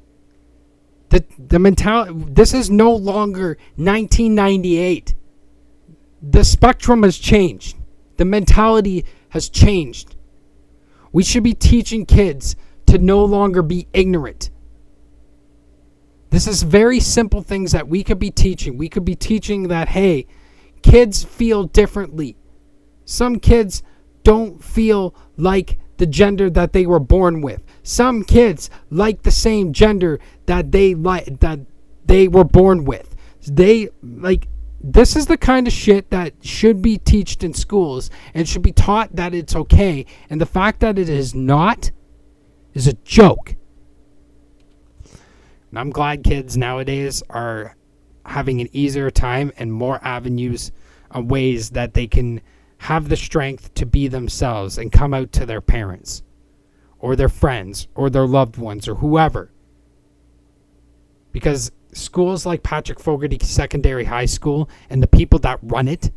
The 1.09 1.23
the 1.37 1.59
mentality 1.59 2.13
this 2.27 2.53
is 2.53 2.69
no 2.69 2.93
longer 2.93 3.57
1998. 3.75 5.15
The 6.23 6.43
spectrum 6.43 7.03
has 7.03 7.17
changed. 7.17 7.77
The 8.17 8.25
mentality 8.25 9.05
has 9.29 9.49
changed. 9.49 10.15
We 11.11 11.23
should 11.23 11.43
be 11.43 11.53
teaching 11.53 12.05
kids 12.05 12.55
to 12.87 12.97
no 12.97 13.23
longer 13.23 13.61
be 13.61 13.87
ignorant. 13.93 14.49
This 16.29 16.47
is 16.47 16.63
very 16.63 16.99
simple 16.99 17.41
things 17.41 17.73
that 17.73 17.87
we 17.89 18.03
could 18.03 18.19
be 18.19 18.31
teaching. 18.31 18.77
We 18.77 18.87
could 18.87 19.03
be 19.03 19.15
teaching 19.15 19.67
that 19.67 19.89
hey, 19.89 20.27
kids 20.81 21.23
feel 21.23 21.63
differently. 21.63 22.37
Some 23.05 23.39
kids 23.39 23.83
don't 24.23 24.63
feel 24.63 25.13
like 25.35 25.77
the 25.97 26.05
gender 26.05 26.49
that 26.49 26.73
they 26.73 26.85
were 26.85 26.99
born 26.99 27.41
with. 27.41 27.61
Some 27.83 28.23
kids 28.23 28.69
like 28.89 29.23
the 29.23 29.31
same 29.31 29.73
gender 29.73 30.19
that 30.45 30.71
they 30.71 30.95
like 30.95 31.41
that 31.41 31.59
they 32.05 32.27
were 32.27 32.43
born 32.43 32.85
with. 32.85 33.15
They 33.45 33.89
like 34.01 34.47
this 34.83 35.15
is 35.15 35.27
the 35.27 35.37
kind 35.37 35.67
of 35.67 35.73
shit 35.73 36.09
that 36.09 36.33
should 36.41 36.81
be 36.81 36.97
taught 36.97 37.43
in 37.43 37.53
schools 37.53 38.09
and 38.33 38.47
should 38.47 38.63
be 38.63 38.71
taught 38.71 39.15
that 39.15 39.33
it's 39.33 39.55
okay. 39.55 40.05
And 40.29 40.41
the 40.41 40.45
fact 40.45 40.79
that 40.79 40.97
it 40.97 41.07
is 41.07 41.35
not 41.35 41.91
is 42.73 42.87
a 42.87 42.93
joke. 42.93 43.55
And 45.69 45.79
I'm 45.79 45.91
glad 45.91 46.23
kids 46.23 46.57
nowadays 46.57 47.21
are 47.29 47.75
having 48.25 48.59
an 48.59 48.69
easier 48.71 49.11
time 49.11 49.51
and 49.57 49.71
more 49.71 49.99
avenues 50.03 50.71
and 51.11 51.29
ways 51.29 51.71
that 51.71 51.93
they 51.93 52.07
can 52.07 52.41
have 52.79 53.09
the 53.09 53.15
strength 53.15 53.73
to 53.75 53.85
be 53.85 54.07
themselves 54.07 54.77
and 54.77 54.91
come 54.91 55.13
out 55.13 55.31
to 55.33 55.45
their 55.45 55.61
parents 55.61 56.23
or 56.97 57.15
their 57.15 57.29
friends 57.29 57.87
or 57.93 58.09
their 58.09 58.25
loved 58.25 58.57
ones 58.57 58.87
or 58.87 58.95
whoever. 58.95 59.51
Because 61.31 61.71
schools 61.93 62.45
like 62.45 62.63
Patrick 62.63 62.99
Fogarty 62.99 63.37
Secondary 63.41 64.05
High 64.05 64.25
School 64.25 64.69
and 64.89 65.01
the 65.01 65.07
people 65.07 65.39
that 65.39 65.59
run 65.61 65.87
it, 65.87 66.11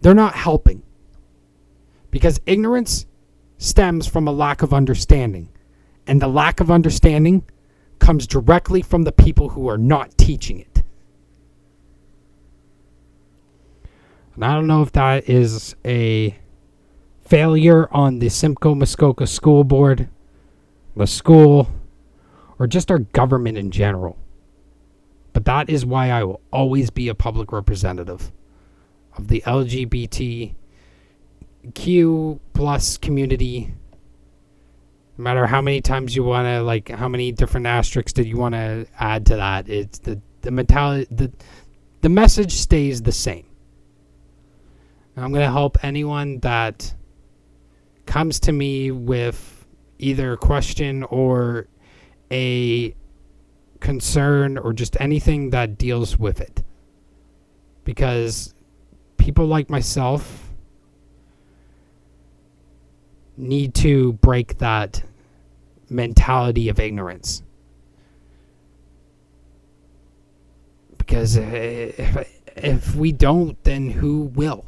they're 0.00 0.14
not 0.14 0.34
helping. 0.34 0.82
Because 2.10 2.40
ignorance 2.46 3.06
stems 3.58 4.06
from 4.06 4.28
a 4.28 4.32
lack 4.32 4.62
of 4.62 4.72
understanding. 4.72 5.48
And 6.06 6.22
the 6.22 6.28
lack 6.28 6.60
of 6.60 6.70
understanding 6.70 7.44
comes 7.98 8.26
directly 8.26 8.82
from 8.82 9.02
the 9.02 9.12
people 9.12 9.50
who 9.50 9.68
are 9.68 9.78
not 9.78 10.16
teaching 10.16 10.60
it. 10.60 10.82
And 14.34 14.44
I 14.44 14.54
don't 14.54 14.66
know 14.66 14.82
if 14.82 14.92
that 14.92 15.28
is 15.28 15.74
a 15.84 16.36
failure 17.22 17.88
on 17.90 18.18
the 18.18 18.28
Simcoe 18.28 18.74
Muskoka 18.74 19.26
School 19.26 19.64
Board, 19.64 20.08
the 20.94 21.06
school, 21.06 21.68
or 22.58 22.66
just 22.66 22.90
our 22.90 22.98
government 22.98 23.58
in 23.58 23.70
general. 23.70 24.16
But 25.32 25.44
that 25.44 25.68
is 25.68 25.84
why 25.84 26.10
I 26.10 26.24
will 26.24 26.40
always 26.50 26.90
be 26.90 27.08
a 27.08 27.14
public 27.14 27.52
representative 27.52 28.32
of 29.16 29.28
the 29.28 29.42
LGBTQ 29.46 30.54
plus 32.54 32.96
community. 32.96 33.74
No 35.18 35.22
matter 35.22 35.46
how 35.46 35.60
many 35.60 35.80
times 35.80 36.16
you 36.16 36.24
want 36.24 36.46
to, 36.46 36.62
like, 36.62 36.88
how 36.88 37.08
many 37.08 37.32
different 37.32 37.66
asterisks 37.66 38.12
did 38.12 38.26
you 38.26 38.36
want 38.36 38.54
to 38.54 38.86
add 38.98 39.26
to 39.26 39.36
that? 39.36 39.68
It's 39.68 39.98
the 39.98 40.20
the 40.42 40.50
mentality, 40.50 41.06
the 41.10 41.32
the 42.02 42.08
message 42.08 42.52
stays 42.52 43.02
the 43.02 43.12
same. 43.12 43.46
I'm 45.16 45.32
going 45.32 45.44
to 45.44 45.50
help 45.50 45.82
anyone 45.82 46.40
that 46.40 46.94
comes 48.04 48.38
to 48.40 48.52
me 48.52 48.90
with 48.90 49.66
either 49.98 50.34
a 50.34 50.36
question 50.36 51.02
or 51.04 51.68
a 52.30 52.94
concern 53.80 54.58
or 54.58 54.72
just 54.72 54.96
anything 55.00 55.50
that 55.50 55.78
deals 55.78 56.18
with 56.18 56.40
it. 56.40 56.62
Because 57.84 58.54
people 59.16 59.46
like 59.46 59.70
myself 59.70 60.52
need 63.36 63.74
to 63.74 64.14
break 64.14 64.58
that 64.58 65.02
mentality 65.88 66.68
of 66.68 66.80
ignorance. 66.80 67.42
Because 70.98 71.36
if, 71.36 72.32
if 72.56 72.94
we 72.96 73.12
don't, 73.12 73.62
then 73.64 73.90
who 73.90 74.22
will? 74.22 74.64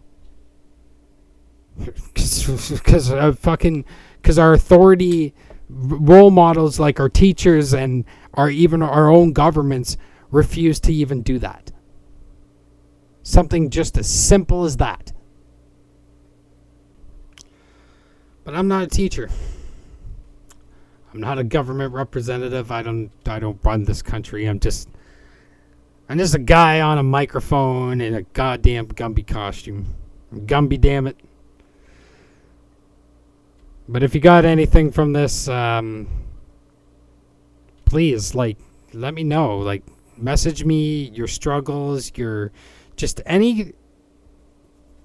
Because 2.15 3.39
fucking, 3.39 3.85
because 4.21 4.39
our 4.39 4.53
authority 4.53 5.33
role 5.69 6.31
models 6.31 6.79
like 6.79 7.01
our 7.01 7.09
teachers 7.09 7.75
and 7.75 8.05
our 8.35 8.51
even 8.51 8.83
our 8.83 9.11
own 9.11 9.33
governments 9.33 9.97
refuse 10.31 10.81
to 10.81 10.93
even 10.93 11.23
do 11.23 11.39
that. 11.39 11.73
Something 13.23 13.71
just 13.71 13.99
as 13.99 14.09
simple 14.09 14.65
as 14.65 14.79
that. 14.79 15.13
But 18.45 18.55
I'm 18.55 18.69
not 18.69 18.83
a 18.83 18.87
teacher. 18.87 19.29
I'm 21.13 21.21
not 21.21 21.39
a 21.39 21.45
government 21.45 21.93
representative. 21.93 22.71
I 22.71 22.83
don't 22.83 23.11
I 23.27 23.39
don't 23.39 23.59
run 23.63 23.85
this 23.85 24.03
country. 24.03 24.47
I'm 24.47 24.61
just 24.61 24.89
I'm 26.09 26.17
just 26.17 26.35
a 26.35 26.39
guy 26.39 26.81
on 26.81 26.97
a 26.97 27.03
microphone 27.03 28.01
in 28.01 28.15
a 28.15 28.23
goddamn 28.23 28.89
Gumby 28.89 29.27
costume. 29.27 29.95
Gumby, 30.33 30.81
damn 30.81 31.07
it. 31.07 31.19
But 33.89 34.03
if 34.03 34.15
you 34.15 34.21
got 34.21 34.45
anything 34.45 34.93
from 34.93 35.15
this, 35.15 35.49
um, 35.49 36.09
please, 37.87 38.35
like, 38.35 38.59
let 38.93 39.15
me 39.15 39.25
know. 39.25 39.59
Like, 39.59 39.83
message 40.17 40.65
me 40.65 41.05
your 41.15 41.27
struggles, 41.27 42.13
your 42.17 42.53
just 42.97 43.21
any 43.25 43.73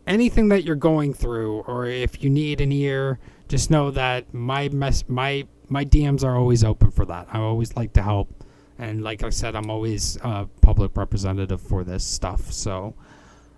anything 0.05 0.49
that 0.49 0.65
you're 0.65 0.75
going 0.75 1.13
through, 1.13 1.61
or 1.61 1.86
if 1.86 2.21
you 2.23 2.29
need 2.29 2.59
an 2.59 2.71
ear, 2.73 3.19
just 3.47 3.71
know 3.71 3.89
that 3.91 4.34
my 4.34 4.67
mess 4.69 5.05
my 5.07 5.47
my 5.69 5.86
DMs 5.86 6.23
are 6.23 6.36
always 6.36 6.63
open 6.63 6.91
for 6.91 7.05
that. 7.05 7.27
I 7.31 7.39
always 7.39 7.75
like 7.77 7.93
to 7.93 8.01
help, 8.01 8.43
and 8.77 9.01
like 9.01 9.23
I 9.23 9.29
said, 9.29 9.55
I'm 9.55 9.69
always 9.69 10.17
a 10.21 10.47
public 10.61 10.97
representative 10.97 11.61
for 11.61 11.86
this 11.86 12.03
stuff. 12.03 12.51
So, 12.51 12.95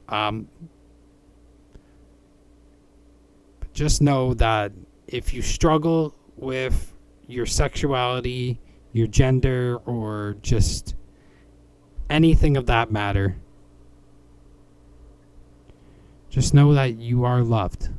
um, 0.08 0.48
just 3.74 4.04
know 4.04 4.36
that 4.36 4.72
if 5.08 5.34
you 5.34 5.42
struggle 5.42 6.16
with 6.36 6.94
your 7.28 7.46
sexuality, 7.46 8.60
your 8.92 9.08
gender, 9.08 9.78
or 9.86 10.36
just 10.42 10.96
anything 12.10 12.58
of 12.58 12.66
that 12.68 12.92
matter, 12.92 13.38
just 16.30 16.54
know 16.54 16.74
that 16.74 16.96
you 16.96 17.24
are 17.24 17.42
loved. 17.42 17.90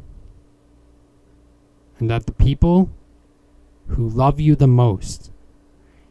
And 1.99 2.11
that 2.11 2.27
the 2.27 2.33
people 2.33 2.91
who 3.89 4.09
love 4.09 4.39
you 4.39 4.55
the 4.55 4.67
most, 4.67 5.31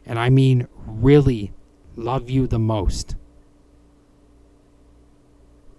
and 0.04 0.18
I 0.18 0.30
mean 0.30 0.66
really 0.86 1.52
love 1.94 2.28
you 2.28 2.46
the 2.46 2.58
most, 2.58 3.14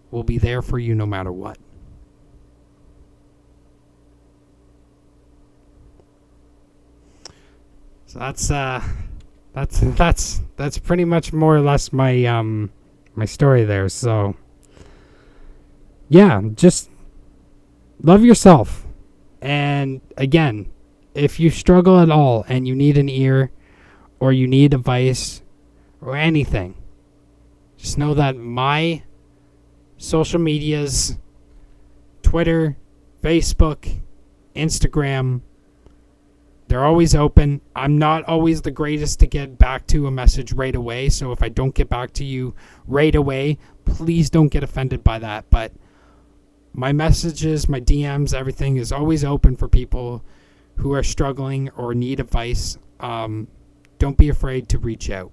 will 0.09 0.23
be 0.23 0.37
there 0.37 0.61
for 0.61 0.79
you 0.79 0.95
no 0.95 1.05
matter 1.05 1.31
what. 1.31 1.57
That's 8.17 8.49
uh 8.49 8.83
that's 9.53 9.79
that's 9.79 10.41
that's 10.55 10.79
pretty 10.79 11.05
much 11.05 11.33
more 11.33 11.55
or 11.55 11.61
less 11.61 11.93
my 11.93 12.25
um 12.25 12.71
my 13.15 13.25
story 13.25 13.63
there. 13.63 13.89
So 13.89 14.35
yeah, 16.09 16.41
just 16.55 16.89
love 18.01 18.23
yourself. 18.23 18.87
And 19.39 20.01
again, 20.17 20.71
if 21.13 21.39
you 21.39 21.51
struggle 21.51 21.99
at 21.99 22.09
all 22.09 22.43
and 22.47 22.67
you 22.67 22.73
need 22.73 22.97
an 22.97 23.07
ear 23.07 23.51
or 24.19 24.33
you 24.33 24.47
need 24.47 24.73
advice 24.73 25.43
or 26.01 26.15
anything, 26.15 26.73
just 27.77 27.99
know 27.99 28.15
that 28.15 28.35
my 28.35 29.03
social 29.97 30.39
medias 30.39 31.19
Twitter, 32.23 32.77
Facebook, 33.21 34.01
Instagram, 34.55 35.41
they're 36.67 36.83
always 36.83 37.15
open. 37.15 37.61
I'm 37.75 37.97
not 37.97 38.25
always 38.25 38.61
the 38.61 38.71
greatest 38.71 39.19
to 39.21 39.27
get 39.27 39.57
back 39.57 39.87
to 39.87 40.07
a 40.07 40.11
message 40.11 40.51
right 40.51 40.75
away. 40.75 41.09
So 41.09 41.31
if 41.31 41.41
I 41.41 41.49
don't 41.49 41.73
get 41.73 41.89
back 41.89 42.11
to 42.13 42.25
you 42.25 42.55
right 42.85 43.15
away, 43.15 43.57
please 43.85 44.29
don't 44.29 44.49
get 44.49 44.63
offended 44.63 45.03
by 45.03 45.19
that. 45.19 45.49
But 45.49 45.71
my 46.73 46.91
messages, 46.91 47.69
my 47.69 47.79
DMs, 47.79 48.33
everything 48.33 48.77
is 48.77 48.91
always 48.91 49.23
open 49.23 49.55
for 49.55 49.67
people 49.67 50.23
who 50.75 50.93
are 50.93 51.03
struggling 51.03 51.69
or 51.71 51.95
need 51.95 52.19
advice. 52.19 52.77
Um, 52.99 53.47
don't 53.97 54.17
be 54.17 54.29
afraid 54.29 54.67
to 54.69 54.77
reach 54.77 55.09
out 55.09 55.31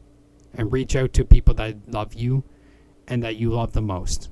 and 0.54 0.72
reach 0.72 0.94
out 0.94 1.12
to 1.14 1.24
people 1.24 1.54
that 1.54 1.76
love 1.88 2.14
you 2.14 2.44
and 3.08 3.22
that 3.22 3.36
you 3.36 3.50
love 3.50 3.72
the 3.72 3.82
most. 3.82 4.30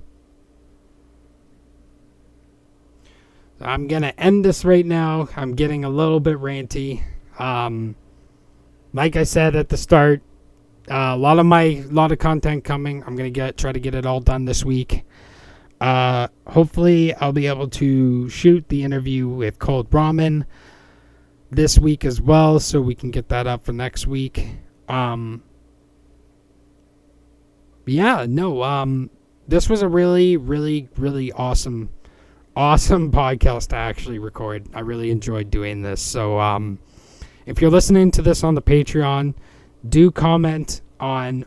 I'm 3.63 3.87
going 3.89 4.03
to 4.03 4.19
end 4.21 4.45
this 4.45 4.65
right 4.65 4.85
now. 4.85 5.29
I'm 5.37 5.55
getting 5.55 5.85
a 5.85 5.91
little 5.91 6.21
bit 6.21 6.39
ranty. 6.39 7.03
Um, 7.39 7.97
like 8.93 9.17
I 9.17 9.25
said 9.25 9.57
at 9.57 9.69
the 9.69 9.77
start, 9.77 10.23
uh, 10.91 11.13
a 11.15 11.17
lot 11.17 11.39
of 11.39 11.47
my 11.47 11.85
lot 11.91 12.13
of 12.13 12.19
content 12.19 12.65
coming. 12.65 13.03
I'm 13.05 13.17
gonna 13.17 13.31
get 13.31 13.57
try 13.57 13.73
to 13.73 13.81
get 13.81 13.95
it 13.95 14.05
all 14.05 14.21
done 14.21 14.45
this 14.45 14.65
week. 14.65 15.05
Uh, 15.81 16.29
hopefully, 16.47 17.15
I'll 17.15 17.33
be 17.33 17.47
able 17.47 17.69
to 17.69 18.29
shoot 18.29 18.69
the 18.69 18.85
interview 18.85 19.29
with 19.29 19.59
Cold 19.59 19.91
Ramen 19.91 20.45
this 21.51 21.79
week 21.79 22.05
as 22.05 22.21
well, 22.21 22.61
so 22.61 22.81
we 22.81 22.95
can 22.95 23.11
get 23.11 23.29
that 23.29 23.47
up 23.47 23.65
for 23.65 23.73
next 23.73 24.07
week. 24.07 24.49
Um, 24.89 25.43
yeah, 27.87 28.27
no, 28.29 28.63
um, 28.63 29.11
this 29.49 29.69
was 29.69 29.83
a 29.83 29.89
really, 29.89 30.37
really, 30.37 30.89
really 30.97 31.33
awesome 31.33 31.91
awesome 32.57 33.11
podcast 33.13 33.69
to 33.69 33.77
actually 33.77 34.19
record. 34.19 34.69
I 34.75 34.81
really 34.81 35.11
enjoyed 35.11 35.51
doing 35.51 35.83
this. 35.83 36.01
So, 36.01 36.39
um, 36.39 36.79
if 37.47 37.61
you're 37.61 37.71
listening 37.71 38.11
to 38.13 38.23
this 38.23 38.45
on 38.45 38.55
the 38.55 38.63
Patreon, 38.63 39.35
do 39.89 40.11
comment 40.11 40.83
on 41.01 41.45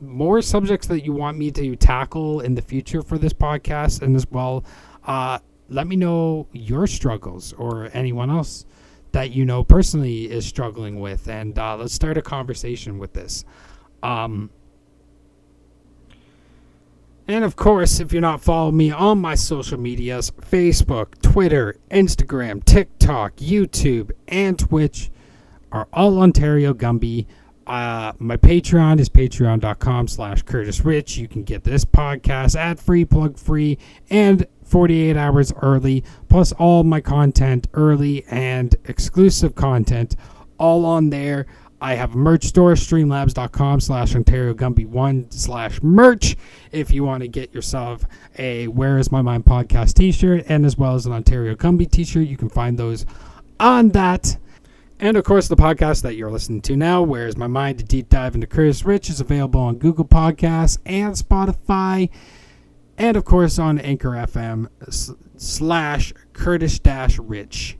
more 0.00 0.42
subjects 0.42 0.86
that 0.88 1.04
you 1.04 1.12
want 1.12 1.38
me 1.38 1.50
to 1.52 1.76
tackle 1.76 2.40
in 2.40 2.54
the 2.54 2.62
future 2.62 3.02
for 3.02 3.18
this 3.18 3.32
podcast, 3.32 4.02
and 4.02 4.16
as 4.16 4.26
well, 4.30 4.64
uh, 5.04 5.38
let 5.68 5.86
me 5.86 5.96
know 5.96 6.46
your 6.52 6.86
struggles 6.86 7.52
or 7.54 7.90
anyone 7.92 8.30
else 8.30 8.66
that 9.12 9.30
you 9.30 9.44
know 9.44 9.62
personally 9.62 10.30
is 10.30 10.44
struggling 10.46 11.00
with, 11.00 11.28
and 11.28 11.58
uh, 11.58 11.76
let's 11.76 11.94
start 11.94 12.16
a 12.16 12.22
conversation 12.22 12.98
with 12.98 13.12
this. 13.12 13.44
Um, 14.02 14.50
and 17.28 17.44
of 17.44 17.56
course, 17.56 18.00
if 18.00 18.12
you're 18.12 18.20
not 18.22 18.42
following 18.42 18.76
me 18.76 18.90
on 18.90 19.20
my 19.20 19.34
social 19.34 19.78
medias 19.78 20.30
Facebook, 20.32 21.20
Twitter, 21.22 21.76
Instagram, 21.90 22.64
TikTok, 22.64 23.36
YouTube, 23.36 24.10
and 24.28 24.58
Twitch 24.58 25.10
are 25.70 25.88
all 25.92 26.20
Ontario 26.20 26.74
Gumby. 26.74 27.26
Uh, 27.66 28.12
my 28.18 28.36
Patreon 28.36 28.98
is 28.98 29.08
patreon.com 29.08 30.08
slash 30.08 30.42
Curtis 30.42 30.84
Rich. 30.84 31.16
You 31.16 31.28
can 31.28 31.44
get 31.44 31.64
this 31.64 31.84
podcast 31.84 32.56
ad 32.56 32.80
free, 32.80 33.04
plug 33.04 33.38
free, 33.38 33.78
and 34.10 34.46
48 34.64 35.16
hours 35.16 35.52
early, 35.62 36.02
plus 36.28 36.52
all 36.52 36.82
my 36.82 37.00
content 37.00 37.68
early 37.74 38.24
and 38.28 38.74
exclusive 38.84 39.54
content 39.54 40.16
all 40.58 40.84
on 40.84 41.10
there. 41.10 41.46
I 41.82 41.94
have 41.94 42.14
a 42.14 42.16
merch 42.16 42.44
store, 42.44 42.74
streamlabs.com 42.74 43.80
slash 43.80 44.14
Ontario 44.14 44.54
Gumby 44.54 44.86
1 44.86 45.32
slash 45.32 45.82
merch 45.82 46.36
if 46.70 46.92
you 46.92 47.02
want 47.02 47.22
to 47.22 47.28
get 47.28 47.52
yourself 47.52 48.04
a 48.38 48.68
Where 48.68 48.98
Is 48.98 49.10
My 49.10 49.20
Mind 49.20 49.44
podcast 49.44 49.94
t 49.94 50.12
shirt 50.12 50.44
and 50.48 50.64
as 50.64 50.78
well 50.78 50.94
as 50.94 51.06
an 51.06 51.12
Ontario 51.12 51.56
Gumby 51.56 51.90
t 51.90 52.04
shirt. 52.04 52.28
You 52.28 52.36
can 52.36 52.48
find 52.48 52.78
those 52.78 53.04
on 53.58 53.88
that. 53.88 54.36
And 55.00 55.16
of 55.16 55.24
course, 55.24 55.48
the 55.48 55.56
podcast 55.56 56.02
that 56.02 56.14
you're 56.14 56.30
listening 56.30 56.60
to 56.62 56.76
now, 56.76 57.02
Where 57.02 57.26
Is 57.26 57.36
My 57.36 57.48
Mind, 57.48 57.80
a 57.80 57.82
deep 57.82 58.08
dive 58.08 58.36
into 58.36 58.46
Curtis 58.46 58.84
Rich, 58.84 59.10
is 59.10 59.20
available 59.20 59.60
on 59.60 59.78
Google 59.78 60.04
Podcasts 60.04 60.78
and 60.86 61.16
Spotify. 61.16 62.10
And 62.96 63.16
of 63.16 63.24
course, 63.24 63.58
on 63.58 63.80
Anchor 63.80 64.10
FM 64.10 64.68
slash 65.36 66.14
Curtis 66.32 66.78
Rich. 67.18 67.76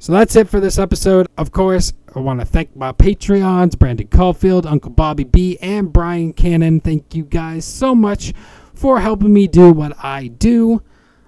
So 0.00 0.12
that's 0.12 0.36
it 0.36 0.48
for 0.48 0.60
this 0.60 0.78
episode. 0.78 1.26
Of 1.36 1.50
course, 1.50 1.92
I 2.14 2.20
want 2.20 2.38
to 2.38 2.46
thank 2.46 2.76
my 2.76 2.92
Patreons, 2.92 3.72
Brendone 3.72 4.08
Caulfield, 4.08 4.64
Uncle 4.64 4.92
Bobby 4.92 5.24
B, 5.24 5.58
and 5.60 5.92
Brian 5.92 6.32
Cannon. 6.32 6.78
Thank 6.78 7.16
you 7.16 7.24
guys 7.24 7.64
so 7.64 7.96
much 7.96 8.32
for 8.74 9.00
helping 9.00 9.32
me 9.32 9.48
do 9.48 9.72
what 9.72 9.92
I 10.04 10.28
do. 10.28 10.82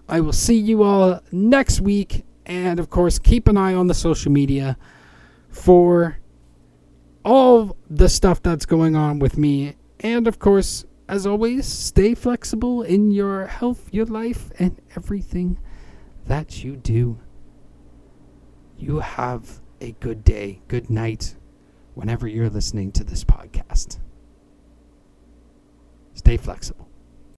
I 0.08 0.20
will 0.20 0.32
see 0.32 0.56
you 0.56 0.84
all 0.84 1.20
next 1.32 1.80
week. 1.80 2.24
And 2.46 2.78
of 2.78 2.90
course, 2.90 3.18
keep 3.18 3.48
an 3.48 3.56
eye 3.56 3.74
on 3.74 3.88
the 3.88 3.94
social 3.94 4.30
media 4.30 4.76
for 5.48 6.18
all 7.24 7.76
the 7.88 8.08
stuff 8.08 8.40
that's 8.40 8.66
going 8.66 8.94
on 8.94 9.18
with 9.18 9.36
me. 9.36 9.74
And 9.98 10.28
of 10.28 10.38
course, 10.38 10.84
as 11.08 11.26
always, 11.26 11.66
stay 11.66 12.14
flexible 12.14 12.82
in 12.82 13.10
your 13.10 13.48
health, 13.48 13.88
your 13.92 14.06
life, 14.06 14.52
and 14.60 14.80
everything 14.96 15.58
that 16.26 16.62
you 16.62 16.76
do. 16.76 17.18
You 18.80 19.00
have 19.00 19.60
a 19.80 19.92
good 19.92 20.24
day, 20.24 20.62
good 20.68 20.90
night, 20.90 21.36
whenever 21.94 22.26
you're 22.26 22.48
listening 22.48 22.92
to 22.92 23.04
this 23.04 23.24
podcast. 23.24 23.98
Stay 26.14 26.36
flexible. 26.36 26.89